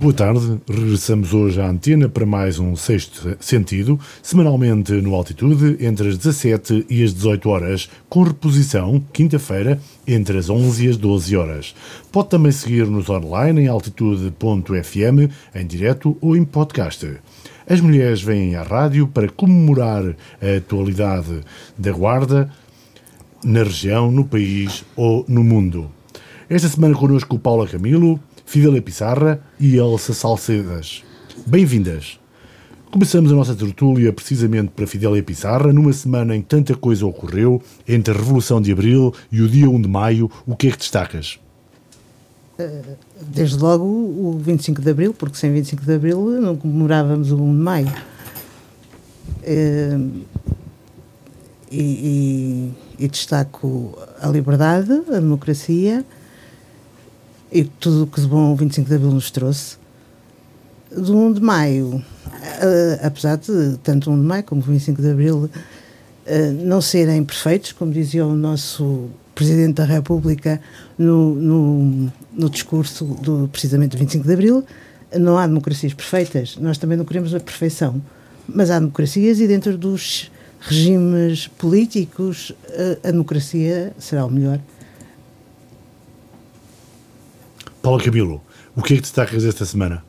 [0.00, 6.08] Boa tarde, regressamos hoje à antena para mais um Sexto Sentido, semanalmente no Altitude, entre
[6.08, 9.78] as 17 e as 18 horas, com reposição, quinta-feira,
[10.08, 11.74] entre as 11 e as 12 horas.
[12.10, 17.06] Pode também seguir-nos online em altitude.fm, em direto ou em podcast.
[17.68, 21.40] As mulheres vêm à rádio para comemorar a atualidade
[21.76, 22.50] da Guarda
[23.44, 25.90] na região, no país ou no mundo.
[26.50, 28.18] Esta semana connosco o Paula Camilo,
[28.50, 31.04] Fidel Pissarra e Elsa Salcedas.
[31.46, 32.18] Bem-vindas!
[32.90, 37.62] Começamos a nossa tertúlia precisamente para Fidélia Pissarra, numa semana em que tanta coisa ocorreu,
[37.86, 40.78] entre a Revolução de Abril e o dia 1 de Maio, o que é que
[40.78, 41.38] destacas?
[42.58, 42.82] Eh,
[43.20, 47.52] desde logo o 25 de Abril, porque sem 25 de Abril não comemorávamos o 1
[47.52, 47.92] de Maio.
[49.44, 49.96] Eh,
[51.70, 56.04] e, e, e destaco a liberdade, a democracia,
[57.52, 59.76] e tudo o que de bom o 25 de Abril nos trouxe.
[60.90, 65.00] Do 1 de Maio, uh, apesar de tanto o 1 de Maio como o 25
[65.00, 70.60] de Abril uh, não serem perfeitos, como dizia o nosso Presidente da República
[70.98, 74.64] no, no, no discurso do, precisamente do 25 de Abril,
[75.18, 78.02] não há democracias perfeitas, nós também não queremos a perfeição,
[78.46, 82.52] mas há democracias e dentro dos regimes políticos
[83.04, 84.60] a, a democracia será o melhor.
[87.82, 88.42] Paulo Cabilo,
[88.76, 90.04] o que é que destacas esta semana?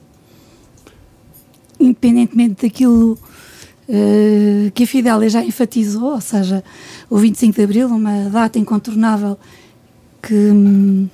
[1.79, 3.17] Independentemente daquilo
[3.87, 6.63] uh, que a Fidélia já enfatizou, ou seja,
[7.09, 9.39] o 25 de Abril, uma data incontornável
[10.21, 11.09] que, um,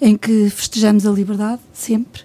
[0.00, 2.22] em que festejamos a liberdade, sempre.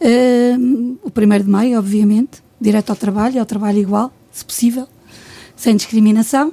[0.00, 4.88] Uh, o 1 de Maio, obviamente, direto ao trabalho, ao trabalho igual, se possível,
[5.56, 6.52] sem discriminação.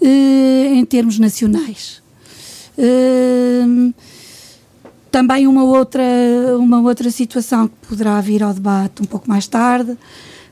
[0.00, 2.02] Uh, em termos nacionais.
[2.76, 3.94] Uh,
[5.16, 6.02] também uma outra,
[6.58, 9.96] uma outra situação que poderá vir ao debate um pouco mais tarde,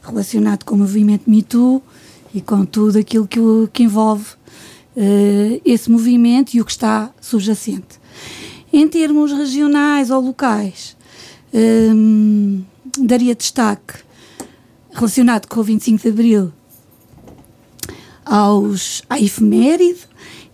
[0.02, 1.82] relacionado com o movimento Me Too
[2.32, 3.38] e com tudo aquilo que,
[3.74, 4.24] que envolve
[4.96, 8.00] uh, esse movimento e o que está subjacente.
[8.72, 10.96] Em termos regionais ou locais,
[11.52, 12.64] um,
[12.96, 13.96] ehm, daria destaque
[14.94, 16.52] relacionado com o 25 de Abril
[18.24, 20.00] aos, à efeméride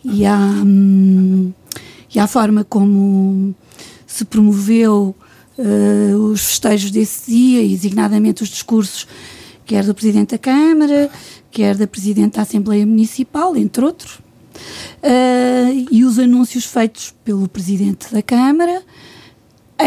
[0.02, 1.52] e à, um,
[2.12, 3.54] e à forma como
[4.10, 5.14] se promoveu
[5.56, 9.06] uh, os festejos desse dia, e designadamente os discursos,
[9.64, 11.08] quer do Presidente da Câmara,
[11.50, 18.12] quer da Presidente da Assembleia Municipal, entre outros, uh, e os anúncios feitos pelo Presidente
[18.12, 18.82] da Câmara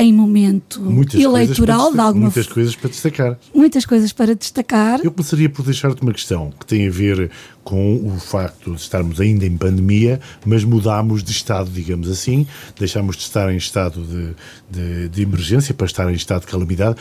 [0.02, 3.38] em momento muitas eleitoral de alguma Muitas coisas para destacar.
[3.54, 5.00] Muitas coisas para destacar.
[5.04, 7.30] Eu começaria por deixar-te uma questão que tem a ver
[7.64, 12.46] com o facto de estarmos ainda em pandemia, mas mudámos de estado, digamos assim,
[12.78, 14.36] deixámos de estar em estado de,
[14.70, 16.98] de, de emergência para estar em estado de calamidade,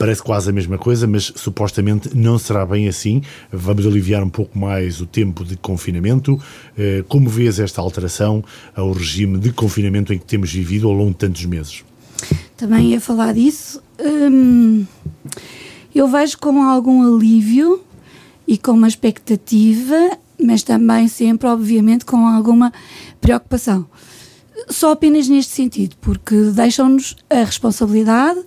[0.00, 3.20] parece quase a mesma coisa, mas supostamente não será bem assim.
[3.52, 6.40] Vamos aliviar um pouco mais o tempo de confinamento.
[6.76, 8.42] Eh, como vês esta alteração
[8.74, 11.84] ao regime de confinamento em que temos vivido ao longo de tantos meses?
[12.60, 13.82] Também ia falar disso.
[13.98, 14.84] Hum,
[15.94, 17.82] eu vejo com algum alívio
[18.46, 22.70] e com uma expectativa, mas também sempre, obviamente, com alguma
[23.18, 23.86] preocupação.
[24.68, 28.40] Só apenas neste sentido, porque deixam-nos a responsabilidade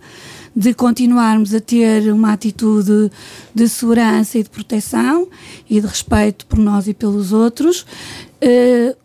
[0.55, 3.11] de continuarmos a ter uma atitude
[3.55, 5.27] de segurança e de proteção
[5.67, 8.95] e de respeito por nós e pelos outros, uh,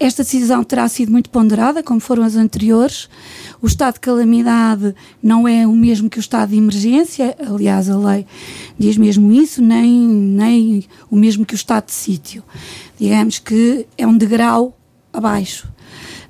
[0.00, 3.06] esta decisão terá sido muito ponderada, como foram as anteriores.
[3.60, 7.98] O estado de calamidade não é o mesmo que o estado de emergência, aliás, a
[7.98, 8.26] lei
[8.78, 12.42] diz mesmo isso, nem, nem o mesmo que o estado de sítio.
[12.98, 14.74] Digamos que é um degrau
[15.12, 15.68] abaixo.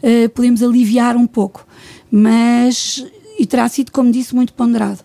[0.02, 1.64] Uh, podemos aliviar um pouco,
[2.10, 3.06] mas.
[3.38, 5.00] E terá sido, como disse, muito ponderado.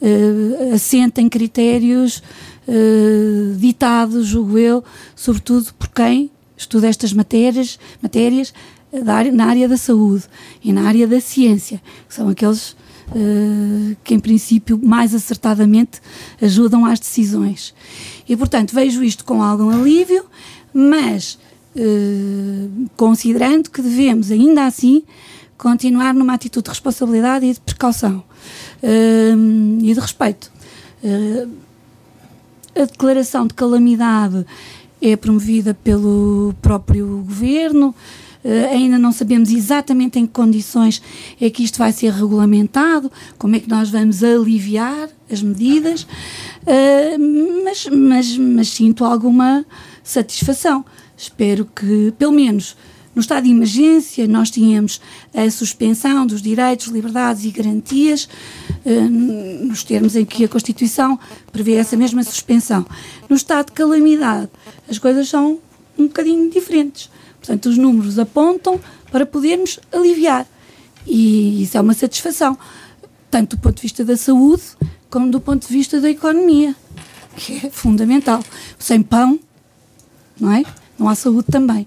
[0.00, 2.22] Uh, assenta em critérios
[2.66, 4.82] uh, ditados, julgo eu,
[5.14, 8.52] sobretudo por quem estuda estas matérias, matérias
[8.92, 10.24] eh, na área da saúde
[10.62, 12.76] e na área da ciência, que são aqueles
[13.08, 16.00] uh, que, em princípio, mais acertadamente
[16.40, 17.74] ajudam às decisões.
[18.28, 20.24] E, portanto, vejo isto com algum alívio,
[20.72, 21.38] mas
[21.74, 25.02] uh, considerando que devemos, ainda assim,
[25.58, 28.22] continuar numa atitude de responsabilidade e de precaução
[28.82, 30.52] uh, e de respeito.
[32.74, 34.44] a declaração de calamidade
[35.10, 37.94] é promovida pelo próprio governo.
[38.44, 41.02] Uh, ainda não sabemos exatamente em que condições
[41.40, 47.64] é que isto vai ser regulamentado, como é que nós vamos aliviar as medidas, uh,
[47.64, 49.66] mas, mas, mas sinto alguma
[50.04, 50.84] satisfação.
[51.16, 52.76] Espero que, pelo menos,
[53.16, 55.00] No estado de emergência, nós tínhamos
[55.34, 58.28] a suspensão dos direitos, liberdades e garantias,
[59.10, 61.18] nos termos em que a Constituição
[61.52, 62.86] prevê essa mesma suspensão.
[63.28, 64.50] No estado de calamidade,
[64.88, 65.58] as coisas são
[65.98, 67.10] um bocadinho diferentes.
[67.38, 68.80] Portanto, os números apontam
[69.10, 70.46] para podermos aliviar.
[71.06, 72.58] E isso é uma satisfação,
[73.30, 74.62] tanto do ponto de vista da saúde
[75.08, 76.74] como do ponto de vista da economia,
[77.36, 78.42] que é fundamental.
[78.78, 79.38] Sem pão,
[80.38, 80.64] não é?
[80.98, 81.86] Não há saúde também.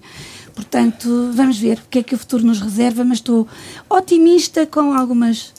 [0.54, 3.46] Portanto, vamos ver o que é que o futuro nos reserva, mas estou
[3.88, 5.52] otimista com algumas,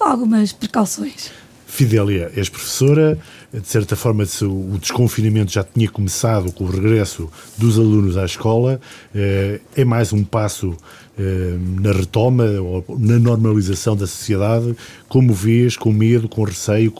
[0.00, 1.30] algumas precauções.
[1.66, 3.18] Fidélia, és professora,
[3.52, 8.80] de certa forma o desconfinamento já tinha começado com o regresso dos alunos à escola,
[9.14, 10.74] eh, é mais um passo
[11.18, 14.74] eh, na retoma ou na normalização da sociedade,
[15.08, 16.94] como vês, com medo, com receio?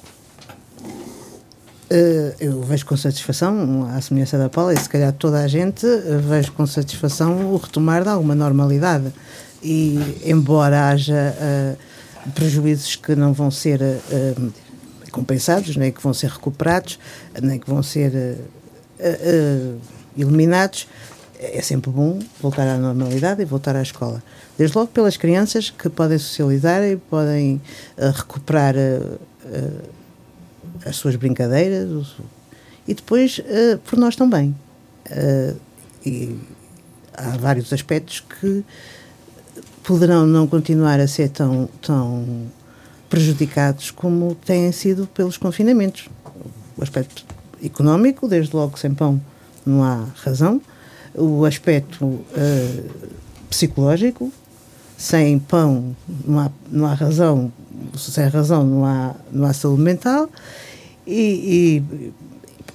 [1.90, 5.86] Eh, eu vejo com satisfação, à semelhança da Paula, e se calhar toda a gente,
[6.28, 9.12] vejo com satisfação o retomar de alguma normalidade.
[9.62, 11.87] E, embora haja uh,
[12.34, 14.52] prejuízos que não vão ser uh,
[15.10, 16.98] compensados, nem que vão ser recuperados,
[17.42, 19.80] nem que vão ser uh,
[20.16, 20.88] eliminados,
[21.40, 24.22] é sempre bom voltar à normalidade e voltar à escola.
[24.56, 27.60] Desde logo pelas crianças que podem socializar e podem
[27.96, 28.74] recuperar
[30.84, 32.16] as suas brincadeiras
[32.88, 33.40] e depois
[33.84, 34.52] por nós também.
[36.04, 36.36] e
[37.18, 38.64] há vários aspectos que
[39.88, 42.42] poderão não continuar a ser tão, tão
[43.08, 46.10] prejudicados como têm sido pelos confinamentos.
[46.76, 47.24] O aspecto
[47.64, 49.18] económico, desde logo sem pão
[49.64, 50.60] não há razão.
[51.14, 52.90] O aspecto uh,
[53.48, 54.30] psicológico,
[54.94, 55.96] sem pão
[56.26, 57.50] não há, não há razão,
[57.96, 60.28] sem razão não há, não há saúde mental.
[61.06, 62.12] E, e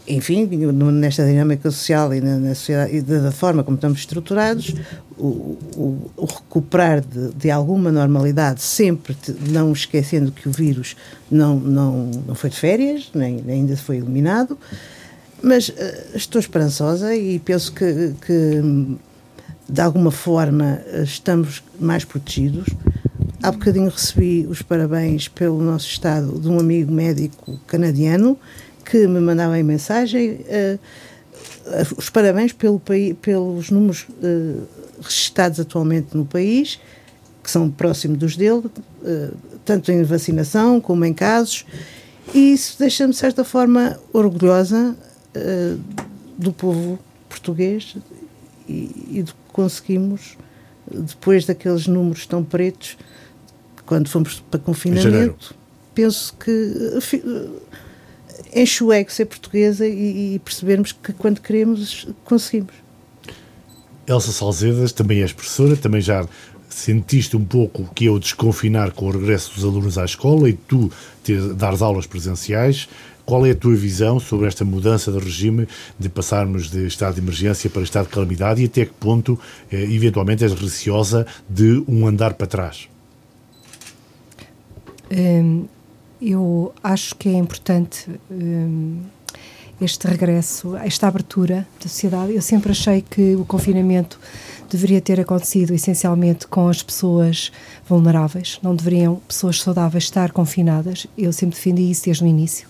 [0.07, 4.73] enfim, nesta dinâmica social e na, na sociedade, e da forma como estamos estruturados,
[5.17, 9.15] o, o, o recuperar de, de, alguma normalidade, sempre
[9.49, 10.95] não esquecendo que o vírus
[11.31, 14.57] não, não, não foi de férias, nem, nem ainda foi eliminado,
[15.41, 15.73] mas uh,
[16.15, 18.97] estou esperançosa e penso que, que,
[19.69, 22.67] de alguma forma estamos mais protegidos.
[23.41, 28.37] Há bocadinho recebi os parabéns pelo nosso Estado de um amigo médico canadiano
[28.85, 30.79] que me mandavam em mensagem uh,
[31.97, 32.81] os parabéns pelo,
[33.21, 34.67] pelos números uh,
[35.01, 36.79] registados atualmente no país,
[37.41, 41.65] que são próximos dos dele, uh, tanto em vacinação como em casos,
[42.33, 44.95] e isso deixa-me, de certa forma, orgulhosa
[46.37, 47.97] do povo português
[48.69, 50.37] e, e do que conseguimos,
[50.89, 52.97] depois daqueles números tão pretos,
[53.85, 55.55] quando fomos para confinamento,
[55.93, 56.97] penso que
[58.53, 62.73] enche o ego ser portuguesa e, e, percebermos que quando queremos, conseguimos.
[64.07, 66.27] Elsa Salzedas, também és professora, também já
[66.69, 70.49] sentiste um pouco o que é o desconfinar com o regresso dos alunos à escola
[70.49, 70.91] e tu
[71.23, 72.89] ter, dares aulas presenciais.
[73.25, 75.65] Qual é a tua visão sobre esta mudança de regime
[75.97, 79.39] de passarmos de estado de emergência para estado de calamidade e até que ponto,
[79.71, 82.89] eh, eventualmente, és receosa de um andar para trás?
[85.09, 85.67] Hum,
[86.31, 89.01] eu acho que é importante um,
[89.81, 92.33] este regresso, esta abertura da sociedade.
[92.33, 94.19] Eu sempre achei que o confinamento
[94.69, 97.51] deveria ter acontecido essencialmente com as pessoas
[97.87, 101.05] vulneráveis, não deveriam pessoas saudáveis estar confinadas.
[101.17, 102.67] Eu sempre defendi isso desde o início.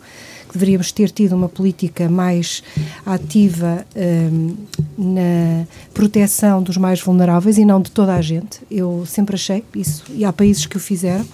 [0.48, 2.62] Que deveríamos ter tido uma política mais
[3.06, 4.56] ativa um,
[4.98, 8.60] na proteção dos mais vulneráveis e não de toda a gente.
[8.70, 11.26] Eu sempre achei isso, e há países que o fizeram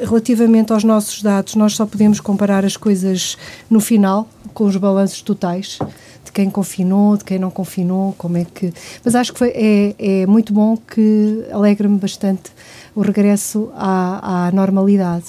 [0.00, 3.36] relativamente aos nossos dados, nós só podemos comparar as coisas
[3.68, 5.78] no final, com os balanços totais
[6.24, 8.72] de quem confinou, de quem não confinou, como é que.
[9.04, 12.50] Mas acho que foi, é, é muito bom que alegra-me bastante
[12.94, 15.24] o regresso à, à normalidade.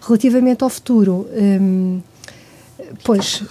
[0.00, 2.00] Relativamente ao futuro, hum,
[3.04, 3.42] pois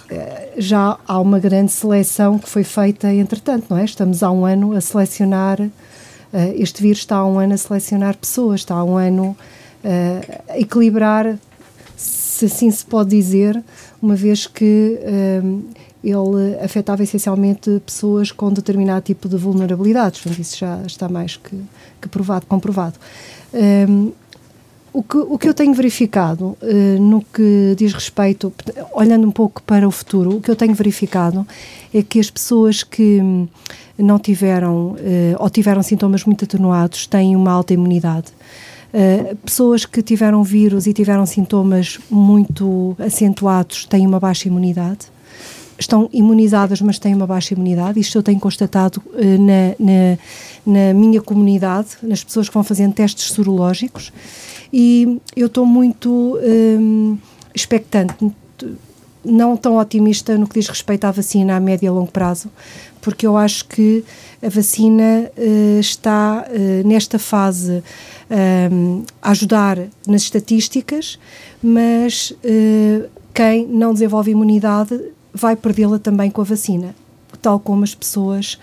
[0.58, 3.84] já há uma grande seleção que foi feita entretanto, não é?
[3.84, 5.60] Estamos há um ano a selecionar.
[5.60, 5.70] Uh,
[6.56, 9.36] este vírus está há um ano a selecionar pessoas, está há um ano
[9.84, 11.38] uh, equilibrar,
[11.96, 13.62] se assim se pode dizer,
[14.00, 15.62] uma vez que uh,
[16.02, 20.20] ele afetava essencialmente pessoas com determinado tipo de vulnerabilidades.
[20.20, 21.56] Portanto, isso já está mais que,
[22.00, 22.98] que provado, comprovado.
[23.52, 24.12] Um,
[24.92, 28.52] o que, o que eu tenho verificado uh, no que diz respeito,
[28.92, 31.46] olhando um pouco para o futuro, o que eu tenho verificado
[31.94, 33.20] é que as pessoas que
[33.96, 34.96] não tiveram uh,
[35.38, 38.28] ou tiveram sintomas muito atenuados têm uma alta imunidade.
[38.92, 45.06] Uh, pessoas que tiveram vírus e tiveram sintomas muito acentuados têm uma baixa imunidade.
[45.78, 48.00] estão imunizadas, mas têm uma baixa imunidade.
[48.00, 50.18] Isto eu tenho constatado uh, na, na,
[50.66, 54.12] na, minha comunidade, nas pessoas que vão fazendo testes sorológicos,
[54.72, 57.18] e eu estou muito um,
[57.54, 58.14] expectante,
[59.24, 62.50] não tão otimista no que diz respeito à vacina a médio e longo prazo,
[63.00, 64.04] porque eu acho que
[64.42, 67.82] a vacina uh, está uh, nesta fase
[68.72, 71.18] um, a ajudar nas estatísticas,
[71.62, 74.98] mas uh, quem não desenvolve imunidade
[75.32, 76.94] vai perdê-la também com a vacina,
[77.40, 78.58] tal como as pessoas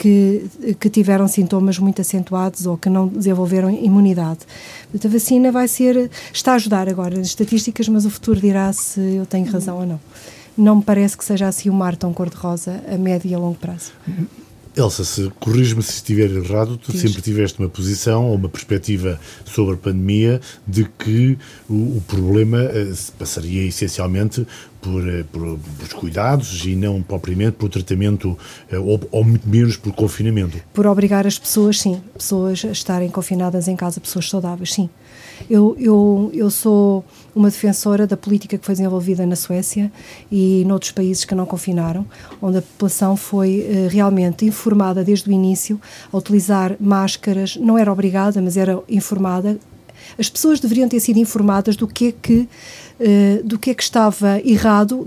[0.00, 0.46] que,
[0.80, 4.40] que tiveram sintomas muito acentuados ou que não desenvolveram imunidade.
[4.90, 8.72] Portanto, a vacina vai ser, está a ajudar agora nas estatísticas, mas o futuro dirá
[8.72, 10.00] se eu tenho razão ou não.
[10.56, 13.56] Não me parece que seja assim um mar tão cor-de-rosa a médio e a longo
[13.56, 13.92] prazo.
[14.76, 17.00] Elsa, se corrijo-me se estiver errado, tu Diz.
[17.00, 21.36] sempre tiveste uma posição ou uma perspectiva sobre a pandemia de que
[21.68, 24.46] o, o problema eh, passaria essencialmente
[24.80, 28.36] por, eh, por, por cuidados e não propriamente por tratamento
[28.70, 30.58] eh, ou, ou muito menos por confinamento.
[30.72, 34.88] Por obrigar as pessoas, sim, pessoas a estarem confinadas em casa, pessoas saudáveis, sim.
[35.48, 39.90] Eu, eu, eu sou uma defensora da política que foi desenvolvida na Suécia
[40.30, 42.04] e noutros países que não confinaram,
[42.42, 45.80] onde a população foi uh, realmente informada desde o início
[46.12, 49.58] a utilizar máscaras, não era obrigada, mas era informada.
[50.18, 52.48] As pessoas deveriam ter sido informadas do que é que
[53.00, 55.06] uh, do que é que estava errado,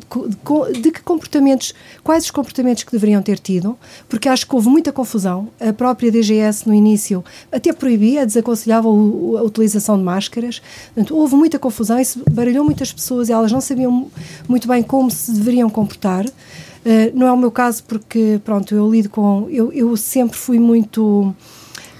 [0.81, 3.77] de, que comportamentos, quais os comportamentos que deveriam ter tido,
[4.09, 5.49] porque acho que houve muita confusão.
[5.59, 10.61] A própria DGS no início até proibia, desaconselhava a utilização de máscaras.
[10.93, 14.09] Portanto, houve muita confusão, isso baralhou muitas pessoas e elas não sabiam
[14.47, 16.25] muito bem como se deveriam comportar.
[16.25, 19.47] Uh, não é o meu caso porque, pronto, eu lido com.
[19.49, 21.33] Eu, eu sempre fui muito.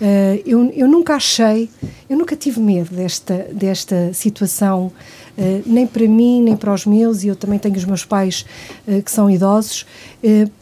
[0.04, 1.70] Uh, eu, eu nunca achei,
[2.10, 4.92] eu nunca tive medo desta, desta situação
[5.36, 8.46] Uh, nem para mim, nem para os meus, e eu também tenho os meus pais
[8.88, 9.84] uh, que são idosos,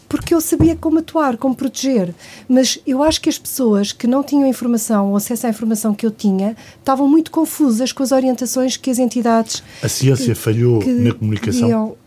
[0.08, 2.16] porque eu sabia como atuar, como proteger.
[2.48, 6.06] Mas eu acho que as pessoas que não tinham informação ou acesso à informação que
[6.06, 9.62] eu tinha estavam muito confusas com as orientações que as entidades.
[9.84, 11.98] A ciência que, falhou que na comunicação?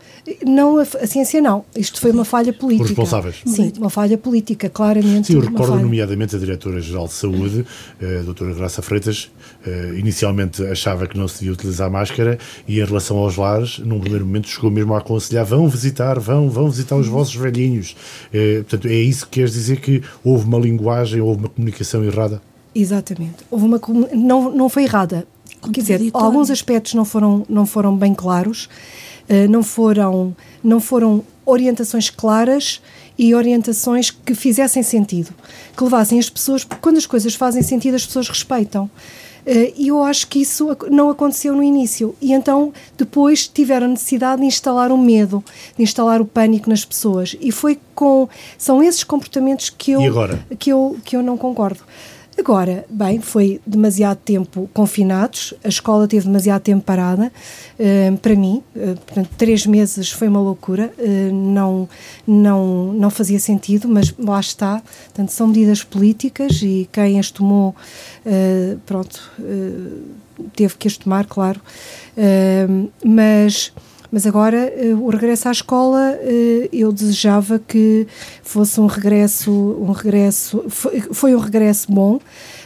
[0.47, 1.65] Não, a, a, ciência não.
[1.77, 2.85] Isto foi uma falha política.
[2.85, 3.43] Os responsáveis.
[3.45, 5.27] Sim, uma falha política, claramente.
[5.27, 7.67] Sim, eu recordo nomeadamente a Diretora-Geral de Saúde,
[8.01, 9.31] a doutora Graça Freitas,
[9.67, 14.01] eh, inicialmente achava que não se devia utilizar máscara e em relação aos lares, num
[14.01, 17.95] primeiro momento chegou mesmo a aconselhar, vão visitar, vão, vão visitar os vossos velhinhos.
[18.33, 22.41] Eh, portanto, é isso que queres dizer que houve uma linguagem, houve uma comunicação errada?
[22.75, 23.37] Exatamente.
[23.51, 23.81] Houve uma
[24.13, 25.27] não não foi errada.
[25.73, 28.69] Quer dizer, alguns aspectos não foram não foram bem claros.
[29.29, 32.81] Eh, não foram, não foram orientações claras
[33.19, 35.33] e orientações que fizessem sentido,
[35.77, 38.91] que levassem as pessoas, porque quando as coisas fazem sentido, as pessoas respeitam.
[39.47, 42.15] Uh, e eu acho que isso não aconteceu no início.
[42.19, 45.45] E então, depois, tiveram necessidade de instalar o medo,
[45.77, 47.37] de instalar o pânico nas pessoas.
[47.39, 48.27] E foi com.
[48.57, 50.01] São esses comportamentos que eu,
[50.59, 51.81] que eu, que eu não concordo.
[52.37, 57.31] Agora, bem, foi demasiado tempo confinados, a escola teve demasiado tempo parada,
[57.79, 61.89] uh, para mim, uh, portanto, três meses foi uma loucura, uh, não,
[62.27, 67.75] não, não fazia sentido, mas lá está, portanto, são medidas políticas e quem as tomou,
[68.85, 69.31] pronto,
[70.57, 71.61] teve que as tomar, claro,
[73.05, 73.73] mas
[74.15, 78.07] mas agora, uh, o regresso à escola, uh, eu desejava que
[78.45, 82.21] fosse um regresso, um regresso, foi, um regresso bom.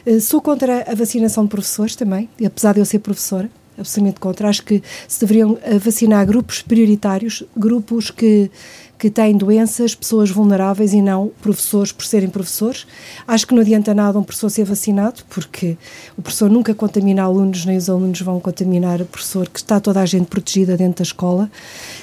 [0.07, 4.47] Uh, sou contra a vacinação de professores também, apesar de eu ser professora absolutamente contra.
[4.47, 8.51] Acho que se deveriam vacinar grupos prioritários, grupos que
[8.99, 12.87] que têm doenças, pessoas vulneráveis e não professores por serem professores.
[13.27, 15.77] Acho que não adianta nada um professor ser vacinado, porque
[16.17, 20.01] o professor nunca contamina alunos, nem os alunos vão contaminar o professor, que está toda
[20.01, 21.51] a gente protegida dentro da escola.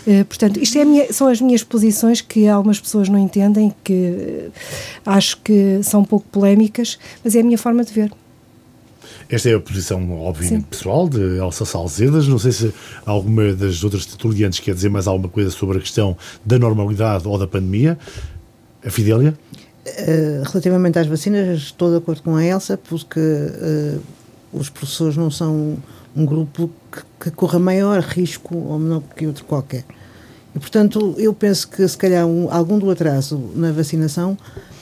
[0.07, 3.93] Uh, portanto, isto é minha, são as minhas posições que algumas pessoas não entendem, que
[3.93, 4.51] uh,
[5.05, 8.11] acho que são um pouco polémicas, mas é a minha forma de ver.
[9.29, 10.67] Esta é a posição, obviamente, Sim.
[10.69, 12.27] pessoal de Elsa Salzedas.
[12.27, 12.73] Não sei se
[13.05, 17.37] alguma das outras titulantes quer dizer mais alguma coisa sobre a questão da normalidade ou
[17.37, 17.97] da pandemia.
[18.85, 19.33] A Fidélia?
[19.87, 24.01] Uh, relativamente às vacinas, estou de acordo com a Elsa, porque uh,
[24.53, 25.77] os professores não são
[26.15, 29.83] um grupo que, que corra maior risco ou menor que outro qualquer.
[30.55, 34.37] E, portanto, eu penso que se calhar um, algum do atraso na vacinação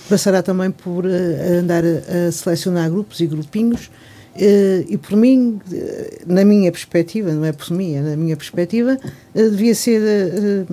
[0.09, 5.59] passará também por uh, andar a, a, selecionar grupos e grupinhos Uh, e por mim,
[5.71, 8.97] uh, na minha perspectiva, não é por mim, é na minha perspectiva,
[9.35, 10.65] uh, devia ser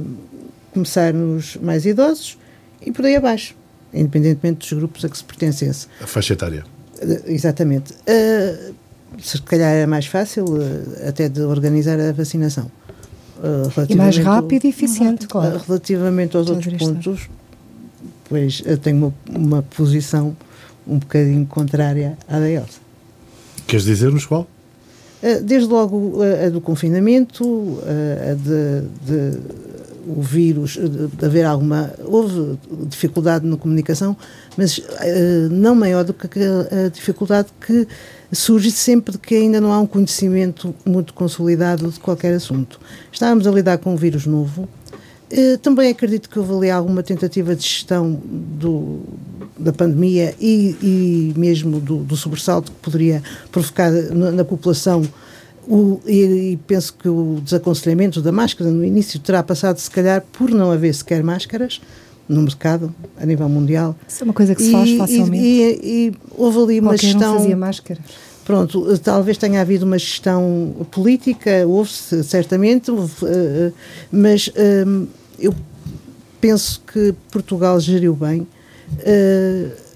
[0.72, 2.38] começar nos mais idosos
[2.80, 3.54] e por aí abaixo,
[3.92, 5.86] independentemente dos grupos a que se pertencesse.
[6.00, 6.64] A faixa etária.
[7.26, 7.92] exatamente.
[9.18, 10.46] se calhar é mais fácil
[11.06, 12.70] até de organizar a vacinação.
[13.40, 15.60] Uh, e mais rápido e eficiente, claro.
[15.66, 17.28] Relativamente aos outros pontos,
[18.28, 20.36] pois eu tenho uma, uma posição
[20.86, 22.89] um bocadinho contrária à da Elsa.
[23.70, 24.48] Queres dizer-nos qual?
[25.22, 27.80] Uh, desde logo a, a do confinamento, uh,
[28.30, 29.40] a de, de
[30.08, 31.92] o vírus, de haver alguma.
[32.04, 32.58] Houve
[32.88, 34.16] dificuldade na comunicação,
[34.56, 34.82] mas
[35.50, 37.86] não maior do que a, dificuldade que
[38.32, 42.80] surge sempre que ainda não há um conhecimento muito consolidado de qualquer assunto.
[43.12, 44.68] Estávamos a lidar com um vírus novo.
[45.32, 49.00] Uh, também acredito que houve ali alguma tentativa de gestão do,
[49.56, 53.22] da pandemia e, e mesmo do, do sobressalto que poderia
[53.52, 55.02] provocar na, na população
[55.68, 60.24] o, e, e, penso que o desaconselhamento da máscara no início terá passado, se calhar,
[60.32, 61.80] por não haver sequer máscaras
[62.28, 63.94] no mercado, a nível mundial.
[64.08, 65.44] Isso é uma coisa que se faz e, facilmente.
[65.44, 67.34] E, houve ali uma Qualquer gestão.
[67.34, 68.00] Não fazia máscara.
[68.44, 73.72] Pronto, talvez tenha havido uma gestão política, houve-se certamente, houve, uh,
[74.10, 74.50] mas
[74.86, 75.06] um,
[75.40, 75.54] eu
[76.40, 78.46] penso que Portugal geriu bem.
[78.98, 79.90] Uh,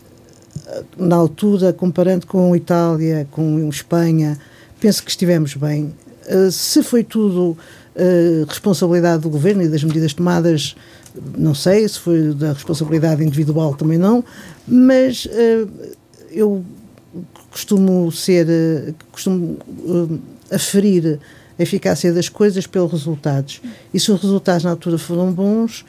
[0.96, 4.38] na altura, comparando com Itália, com Espanha,
[4.80, 5.94] penso que estivemos bem.
[6.28, 10.74] Uh, se foi tudo uh, responsabilidade do governo e das medidas tomadas,
[11.36, 14.24] não sei, se foi da responsabilidade individual também não,
[14.66, 15.28] mas
[16.32, 16.64] eu
[17.48, 18.48] costumo ser,
[19.12, 19.56] costumo
[20.50, 21.20] aferir
[21.58, 23.61] eficácia das coisas pelos resultados.
[23.92, 25.84] E se os resultados na altura foram bons,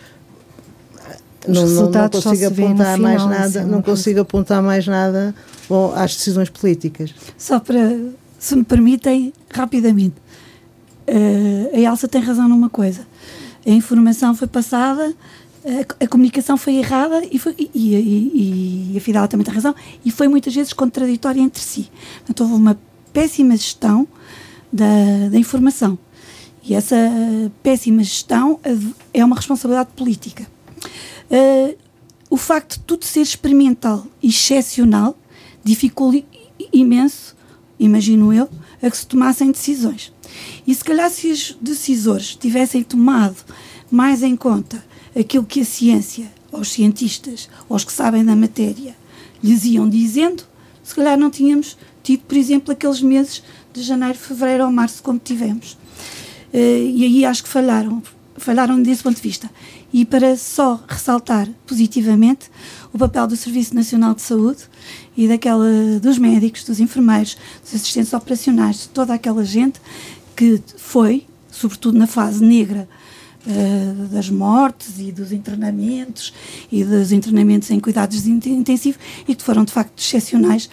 [1.48, 5.36] não, não, não, consigo apontar mais final, nada, não consigo apontar mais nada
[5.69, 7.13] bom, às decisões políticas.
[7.38, 7.98] Só para
[8.45, 10.15] se me permitem, rapidamente.
[11.07, 13.07] Uh, a Elsa tem razão numa coisa.
[13.65, 15.15] A informação foi passada,
[15.65, 19.74] a, a comunicação foi errada e, foi, e, e, e, a Fidel também tem razão,
[20.03, 21.89] e foi muitas vezes contraditória entre si.
[22.17, 22.77] Portanto, houve uma
[23.12, 24.07] péssima gestão
[24.75, 25.98] da, da informação.
[26.63, 26.96] E essa
[27.62, 28.60] péssima gestão
[29.13, 30.46] é uma responsabilidade política.
[31.29, 31.77] Uh,
[32.29, 35.17] o facto de tudo ser experimental e excepcional
[35.63, 36.24] dificulta
[36.74, 37.36] imenso
[37.79, 38.50] imagino eu,
[38.82, 40.12] a que se tomassem decisões.
[40.65, 43.36] E se calhar se os decisores tivessem tomado
[43.91, 44.84] mais em conta
[45.17, 48.96] aquilo que a ciência, os cientistas, os que sabem da matéria,
[49.44, 50.44] lhes iam dizendo,
[50.83, 53.44] se calhar não tínhamos tido, por exemplo, aqueles meses
[53.75, 55.77] de janeiro, fevereiro ou março como tivemos.
[56.53, 58.01] Uh, e aí acho que falharam,
[58.38, 59.50] falharam desse ponto de vista.
[59.94, 62.50] E para só ressaltar positivamente
[62.94, 64.64] o papel do Serviço Nacional de Saúde
[65.16, 65.66] e daquela
[66.01, 69.79] dos médicos, dos enfermeiros, dos assistentes operacionais, de toda aquela gente
[70.35, 72.88] que foi, sobretudo na fase negra
[73.46, 76.33] uh, das mortes e dos internamentos
[76.72, 80.70] e dos internamentos em cuidados intensivos e que foram de facto excepcionais,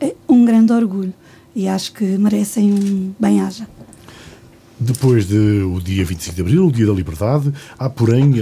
[0.00, 1.14] é um grande orgulho
[1.56, 3.66] e acho que merecem um bem-aja.
[4.78, 8.34] Depois do dia 25 de Abril, o Dia da Liberdade, há, porém,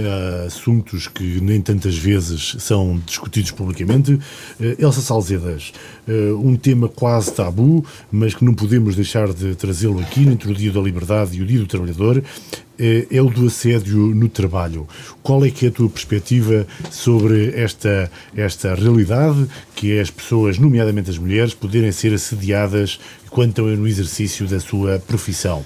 [0.45, 4.19] assuntos que nem tantas vezes são discutidos publicamente.
[4.59, 5.71] Eh, Elsa Salzedas,
[6.05, 10.53] eh, um tema quase tabu, mas que não podemos deixar de trazê-lo aqui entre o
[10.53, 12.21] Dia da Liberdade e o Dia do Trabalhador,
[12.79, 14.87] é o do assédio no trabalho.
[15.23, 20.57] Qual é que é a tua perspectiva sobre esta, esta realidade, que é as pessoas,
[20.57, 25.63] nomeadamente as mulheres, poderem ser assediadas quando estão no exercício da sua profissão?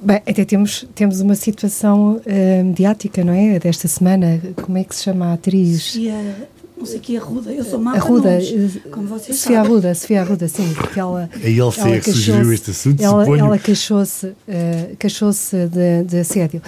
[0.00, 3.58] Bem, até temos, temos uma situação uh, mediática, não é?
[3.58, 5.82] Desta semana, como é que se chama a atriz?
[5.82, 6.48] Sofia,
[6.78, 9.70] não sei que Arruda, eu sou má Arruda, nomes, eh, como vocês Sofia sabem.
[9.70, 11.28] Arruda, Sofia Arruda, sim, porque ela...
[11.34, 13.46] A Elsa é que sugeriu este assunto, ela, suponho.
[13.46, 16.62] Ela queixou-se uh, queixou de, de assédio.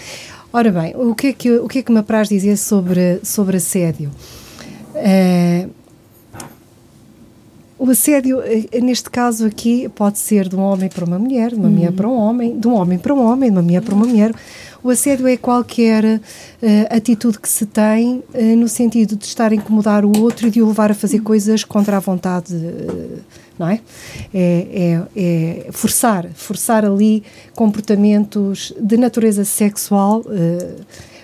[0.53, 3.59] Ora bem, o que é que, o que, é que me apraz dizer sobre, sobre
[3.59, 4.11] assédio?
[4.94, 5.70] Uh,
[7.79, 8.42] o assédio,
[8.83, 11.73] neste caso aqui, pode ser de um homem para uma mulher, de uma uhum.
[11.73, 14.07] mulher para um homem, de um homem para um homem, de uma mulher para uma
[14.07, 14.35] mulher.
[14.82, 16.20] O assédio é qualquer uh,
[16.90, 20.62] atitude que se tem uh, no sentido de estar a incomodar o outro e de
[20.62, 23.18] o levar a fazer coisas contra a vontade, uh,
[23.58, 23.80] não é?
[24.32, 25.66] É, é?
[25.66, 27.22] é, forçar, forçar ali
[27.54, 30.24] comportamentos de natureza sexual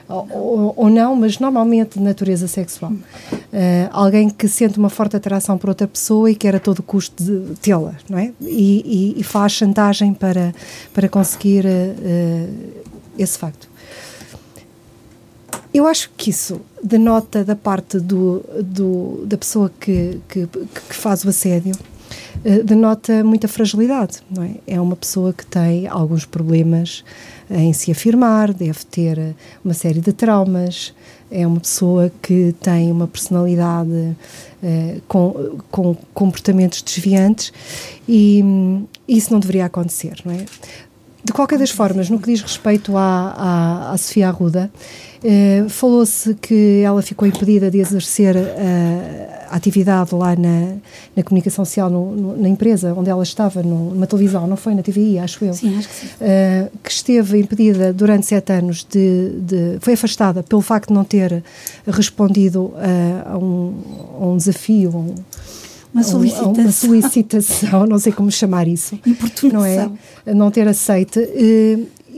[0.08, 2.92] ou, ou, não, mas normalmente de natureza sexual.
[2.92, 7.56] Uh, alguém que sente uma forte atração por outra pessoa e quer a todo custo
[7.60, 8.32] tê-la, não é?
[8.40, 10.54] E, e, e, faz chantagem para,
[10.94, 13.68] para conseguir uh, esse facto.
[15.72, 21.24] Eu acho que isso denota da parte do, do, da pessoa que, que, que faz
[21.24, 24.54] o assédio, uh, denota muita fragilidade, não é?
[24.66, 27.04] É uma pessoa que tem alguns problemas
[27.50, 30.94] em se afirmar, deve ter uma série de traumas,
[31.30, 34.16] é uma pessoa que tem uma personalidade
[35.06, 37.52] com, com comportamentos desviantes
[38.08, 40.44] e um, isso não deveria acontecer, não é?
[41.26, 44.70] De qualquer das formas, no que diz respeito à, à, à Sofia Arruda,
[45.24, 48.40] eh, falou-se que ela ficou impedida de exercer uh,
[49.50, 50.76] a atividade lá na,
[51.16, 54.76] na comunicação social no, no, na empresa onde ela estava, no, numa televisão, não foi?
[54.76, 55.52] Na TVI, acho eu.
[55.52, 56.06] Sim, acho que sim.
[56.06, 61.02] Uh, que esteve impedida durante sete anos de, de, foi afastada pelo facto de não
[61.02, 61.42] ter
[61.88, 62.72] respondido
[63.26, 63.74] a um,
[64.20, 65.14] a, um, desafio, um,
[65.96, 66.52] uma solicitação.
[66.52, 68.98] uma solicitação, não sei como chamar isso.
[69.06, 69.60] Importunação.
[69.60, 70.34] Não é?
[70.34, 71.20] Não ter aceite.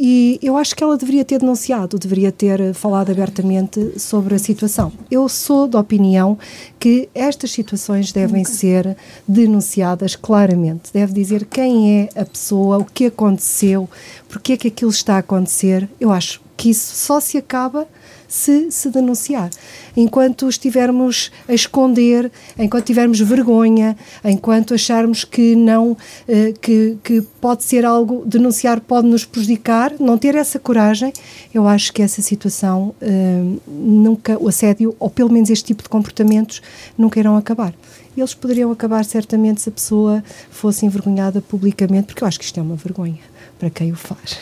[0.01, 4.93] E eu acho que ela deveria ter denunciado, deveria ter falado abertamente sobre a situação.
[5.11, 6.39] Eu sou da opinião
[6.79, 8.53] que estas situações devem Nunca.
[8.53, 10.93] ser denunciadas claramente.
[10.93, 13.91] Deve dizer quem é a pessoa, o que aconteceu,
[14.29, 15.89] porque é que aquilo está a acontecer.
[16.01, 17.85] Eu acho que isso só se acaba
[18.29, 19.51] se se denunciar.
[19.97, 25.97] Enquanto estivermos a esconder, enquanto tivermos vergonha, enquanto acharmos que não,
[26.29, 31.13] eh, que, que pode ser algo, denunciar pode nos prejudicar, não ter essa coragem,
[31.53, 35.89] eu acho que essa situação eh, nunca, o assédio, ou pelo menos este tipo de
[35.89, 36.61] comportamentos,
[36.97, 37.75] nunca irão acabar
[38.21, 42.59] eles poderiam acabar certamente se a pessoa fosse envergonhada publicamente, porque eu acho que isto
[42.59, 43.21] é uma vergonha
[43.59, 44.39] para quem o faz.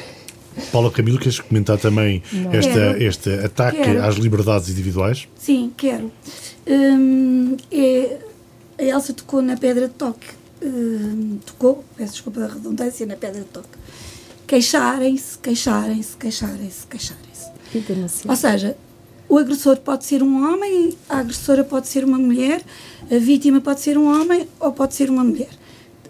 [0.73, 4.03] Paula Camilo, queres comentar também esta, este ataque quero.
[4.03, 5.29] às liberdades individuais?
[5.39, 6.11] Sim, quero.
[6.67, 8.19] Hum, é,
[8.79, 10.27] a Elsa tocou na pedra de toque.
[10.63, 13.69] Hum, tocou, peço desculpa da redundância, na pedra de toque.
[14.47, 18.27] Queixarem-se, queixarem-se, queixarem-se, queixarem-se.
[18.29, 18.77] Ou seja,
[19.29, 22.63] o agressor pode ser um homem, a agressora pode ser uma mulher,
[23.11, 25.51] a vítima pode ser um homem ou pode ser uma mulher.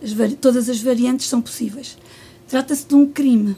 [0.03, 1.97] As todas as variantes são possíveis.
[2.47, 3.57] Trata-se de um crime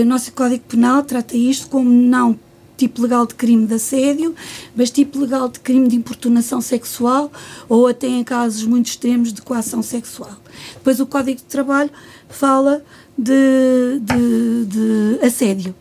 [0.00, 2.38] o nosso Código Penal trata isto como não
[2.76, 4.34] tipo legal de crime de assédio,
[4.74, 7.30] mas tipo legal de crime de importunação sexual
[7.68, 10.36] ou até em casos muito extremos de coação sexual.
[10.74, 11.90] Depois o Código de Trabalho
[12.28, 12.82] fala
[13.16, 15.74] de, de, de assédio.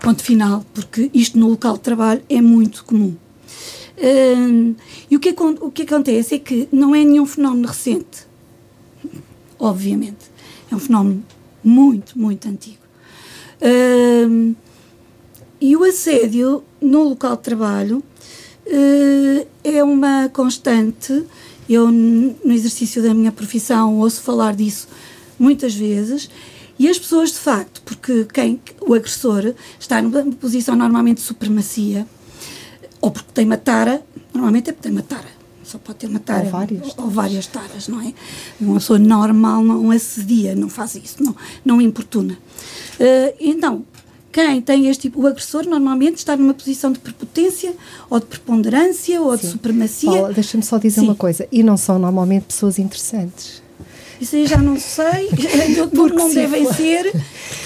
[0.00, 3.14] Ponto final, porque isto no local de trabalho é muito comum.
[3.96, 4.74] Hum,
[5.08, 8.26] e o que, o que acontece é que não é nenhum fenómeno recente,
[9.58, 10.32] obviamente.
[10.70, 11.22] É um fenómeno
[11.62, 12.83] muito, muito antigo
[15.60, 18.02] e o assédio no local de trabalho
[18.66, 21.24] uh, é uma constante.
[21.68, 24.86] Eu, no exercício da minha profissão, ouço falar disso
[25.38, 26.28] muitas vezes.
[26.78, 32.06] E as pessoas, de facto, porque quem, o agressor está numa posição normalmente de supremacia,
[33.00, 35.33] ou porque tem uma tara, normalmente é porque tem uma tara.
[35.74, 36.44] Só pode ter uma tara.
[36.44, 36.82] Ou várias.
[36.96, 38.14] Ou, ou várias taras, não é?
[38.60, 41.34] Uma pessoa normal não assedia, não faz isso, não,
[41.64, 42.34] não importuna.
[42.34, 43.84] Uh, então,
[44.30, 47.74] quem tem este tipo, o agressor normalmente está numa posição de prepotência
[48.08, 49.46] ou de preponderância ou Sim.
[49.46, 50.32] de supremacia.
[50.32, 51.06] Deixa-me só dizer Sim.
[51.06, 53.60] uma coisa, e não são normalmente pessoas interessantes.
[54.24, 55.28] Isso aí já não sei,
[55.84, 56.74] porque não devem for.
[56.74, 57.12] ser,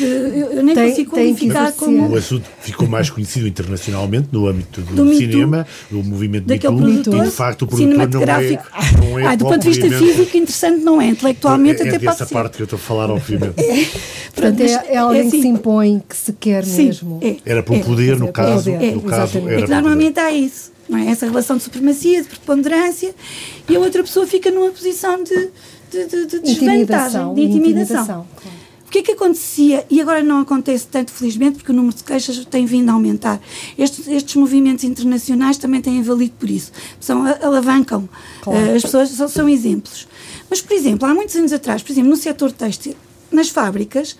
[0.00, 2.08] eu nem tem, consigo qualificar como.
[2.08, 6.80] O assunto ficou mais conhecido internacionalmente no âmbito do, do cinema, do movimento Daquele Me
[6.80, 8.60] Too, produtor, e de facto o produtor não é.
[8.98, 11.98] Não é ah, do ponto de vista físico, interessante não é, intelectualmente é, até é
[12.00, 12.24] pode ser.
[12.24, 13.54] É dessa parte que eu estou a falar, obviamente.
[13.68, 17.18] É, Portanto, é, é alguém assim, que se impõe, que se quer sim, mesmo.
[17.22, 18.70] É, era pelo poder, no caso.
[18.70, 20.77] No caso era normalmente há isso.
[20.88, 21.06] Não é?
[21.06, 23.14] Essa relação de supremacia, de preponderância,
[23.68, 25.50] e a outra pessoa fica numa posição de
[25.90, 28.26] de, de, de desvantagem, de intimidação.
[28.86, 32.02] O que é que acontecia, e agora não acontece tanto, felizmente, porque o número de
[32.02, 33.38] queixas tem vindo a aumentar.
[33.76, 36.72] Estes, estes movimentos internacionais também têm valido por isso.
[36.98, 38.08] São, alavancam.
[38.40, 38.58] Claro.
[38.58, 40.08] Uh, as pessoas são, são exemplos.
[40.48, 42.94] Mas, por exemplo, há muitos anos atrás, por exemplo, no setor têxtil,
[43.30, 44.16] nas fábricas,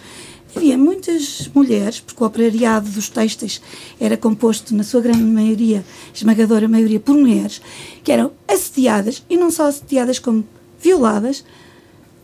[0.55, 3.61] havia muitas mulheres, porque o operariado dos têxteis
[4.01, 5.85] era composto, na sua grande maioria,
[6.15, 7.61] esmagadora maioria, por mulheres,
[8.03, 10.47] que eram assediadas, e não só assediadas como
[10.81, 11.45] violadas,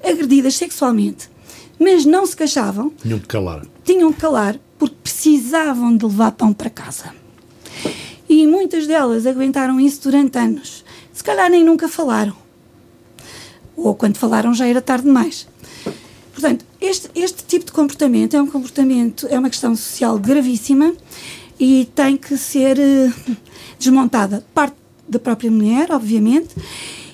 [0.02, 1.28] agredidas sexualmente,
[1.78, 2.90] mas não se queixavam.
[3.02, 3.66] Tinham de calar.
[3.84, 7.14] Tinham de calar porque precisavam de levar pão para casa.
[8.28, 10.84] E muitas delas aguentaram isso durante anos.
[11.12, 12.34] Se calhar nem nunca falaram.
[13.76, 15.46] Ou quando falaram já era tarde demais.
[16.34, 20.92] Portanto, este, este tipo de comportamento é um comportamento, é uma questão social gravíssima
[21.58, 23.36] e tem que ser uh,
[23.78, 24.44] desmontada.
[24.52, 24.76] Parte
[25.08, 26.54] da própria mulher, obviamente,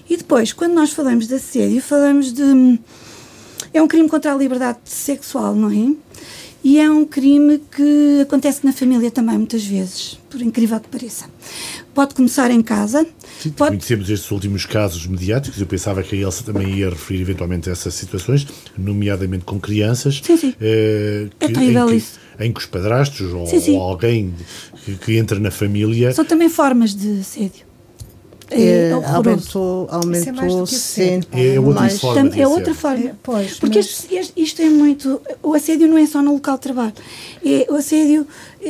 [0.09, 2.81] e depois, quando nós falamos de assédio, falamos de.
[3.73, 5.95] É um crime contra a liberdade sexual, não é?
[6.65, 11.27] E é um crime que acontece na família também, muitas vezes, por incrível que pareça.
[11.95, 13.07] Pode começar em casa.
[13.41, 13.71] Sim, pode...
[13.71, 15.61] conhecemos estes últimos casos mediáticos.
[15.61, 18.47] Eu pensava que a Elsa também ia referir eventualmente a essas situações,
[18.79, 20.21] nomeadamente com crianças.
[20.23, 20.55] Sim, sim.
[20.61, 22.21] Eh, que, é terrível em que, isso.
[22.39, 24.33] Em que os padrastos ou, ou alguém
[24.85, 26.13] que, que entra na família.
[26.13, 27.70] São também formas de assédio.
[28.51, 29.87] É, É, horroroso.
[29.91, 31.13] aumentou Isso é mais do aumentou que assédio.
[31.23, 32.01] sempre É outra mais.
[32.01, 33.05] forma é outra forma.
[33.07, 35.21] É, pois, Porque mas- este- este- isto é muito.
[35.43, 36.93] O assédio não é só no local de trabalho.
[37.45, 38.27] É, o assédio,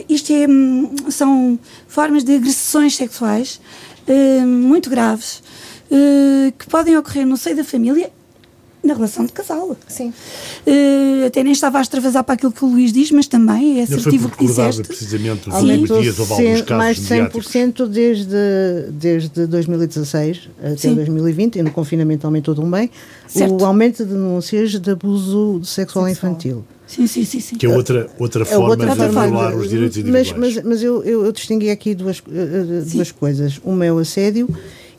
[0.09, 3.61] isto é, hum, são formas de agressões sexuais
[4.09, 5.43] hum, muito graves
[5.91, 8.11] eh, que podem ocorrer no seio da família,
[8.83, 9.77] na relação de casal.
[9.89, 10.13] Sim.
[10.67, 13.83] Eh, até nem estava a extravasar para aquilo que o Luís diz, mas também é
[13.83, 14.89] assertivo o que recordava disseste.
[14.89, 17.47] precisamente os Aumentou últimos dias, houve alguns cem- mais casos de mediáticos.
[17.53, 20.95] 100% desde, desde 2016 até Sim.
[20.95, 22.91] 2020, e no confinamento aumentou também,
[23.29, 23.61] Certo.
[23.61, 26.09] o aumento de denúncias de abuso sexual, Sexual.
[26.09, 26.65] infantil.
[26.87, 27.39] Sim, sim, sim.
[27.39, 27.57] sim.
[27.57, 29.27] Que é outra, outra É forma outra de forma.
[29.27, 30.55] violar os direitos mas, individuais.
[30.57, 33.61] mas, mas eu, eu, eu distingui aqui duas, eh, eh, duas coisas.
[33.65, 34.49] Uma é o assédio,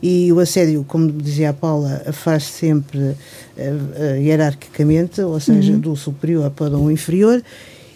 [0.01, 3.15] e o assédio, como dizia a Paula, faz sempre
[3.57, 7.41] eh, eh, hierarquicamente, ou seja, do superior para o inferior,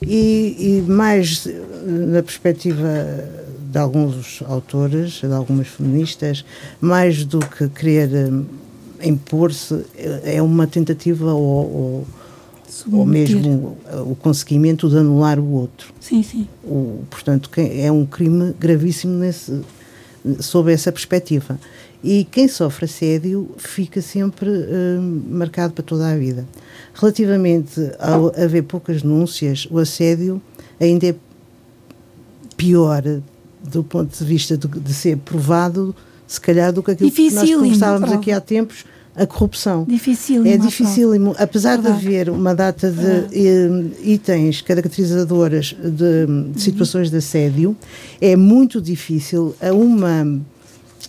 [0.02, 0.56] e,
[0.88, 1.54] e mais eh,
[1.88, 2.88] na perspectiva
[3.72, 6.46] de alguns autores, de algumas feministas,
[6.80, 8.10] mais do que querer
[9.04, 9.86] impor-se,
[10.24, 12.08] é uma tentativa ou, ou,
[12.92, 15.94] ou mesmo eh, o conseguimento de anular o outro.
[16.00, 16.48] Sim, sim.
[16.64, 19.62] O, portanto, é um crime gravíssimo nesse,
[20.40, 21.60] sob essa perspectiva.
[22.04, 26.46] E quem sofre assédio fica sempre eh, marcado para toda a vida.
[26.94, 30.42] Relativamente ao haver poucas denúncias, o assédio
[30.80, 31.16] ainda é
[32.56, 33.04] pior
[33.64, 35.96] do ponto de vista de, de ser provado,
[36.28, 39.86] se calhar, do que aquilo que nós Dificílimo, conversávamos aqui há tempos, a corrupção.
[39.88, 40.46] Difícil.
[40.46, 43.70] É dificílimo, apesar de haver uma data de eh,
[44.04, 47.76] itens caracterizadoras de, de situações de assédio,
[48.20, 50.42] é muito difícil a uma,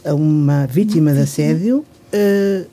[0.06, 2.64] a uma vítima de assédio eh,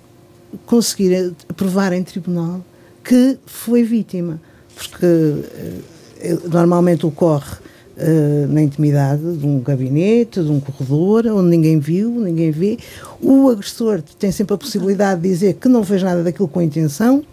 [0.66, 2.62] conseguir provar em tribunal
[3.04, 4.40] que foi vítima.
[4.76, 7.58] Porque eh, normalmente ocorre
[7.98, 12.78] eh, na intimidade de um gabinete, de um corredor, onde ninguém viu, ninguém vê.
[13.22, 17.24] O agressor tem sempre a possibilidade de dizer que não fez nada daquilo com intenção.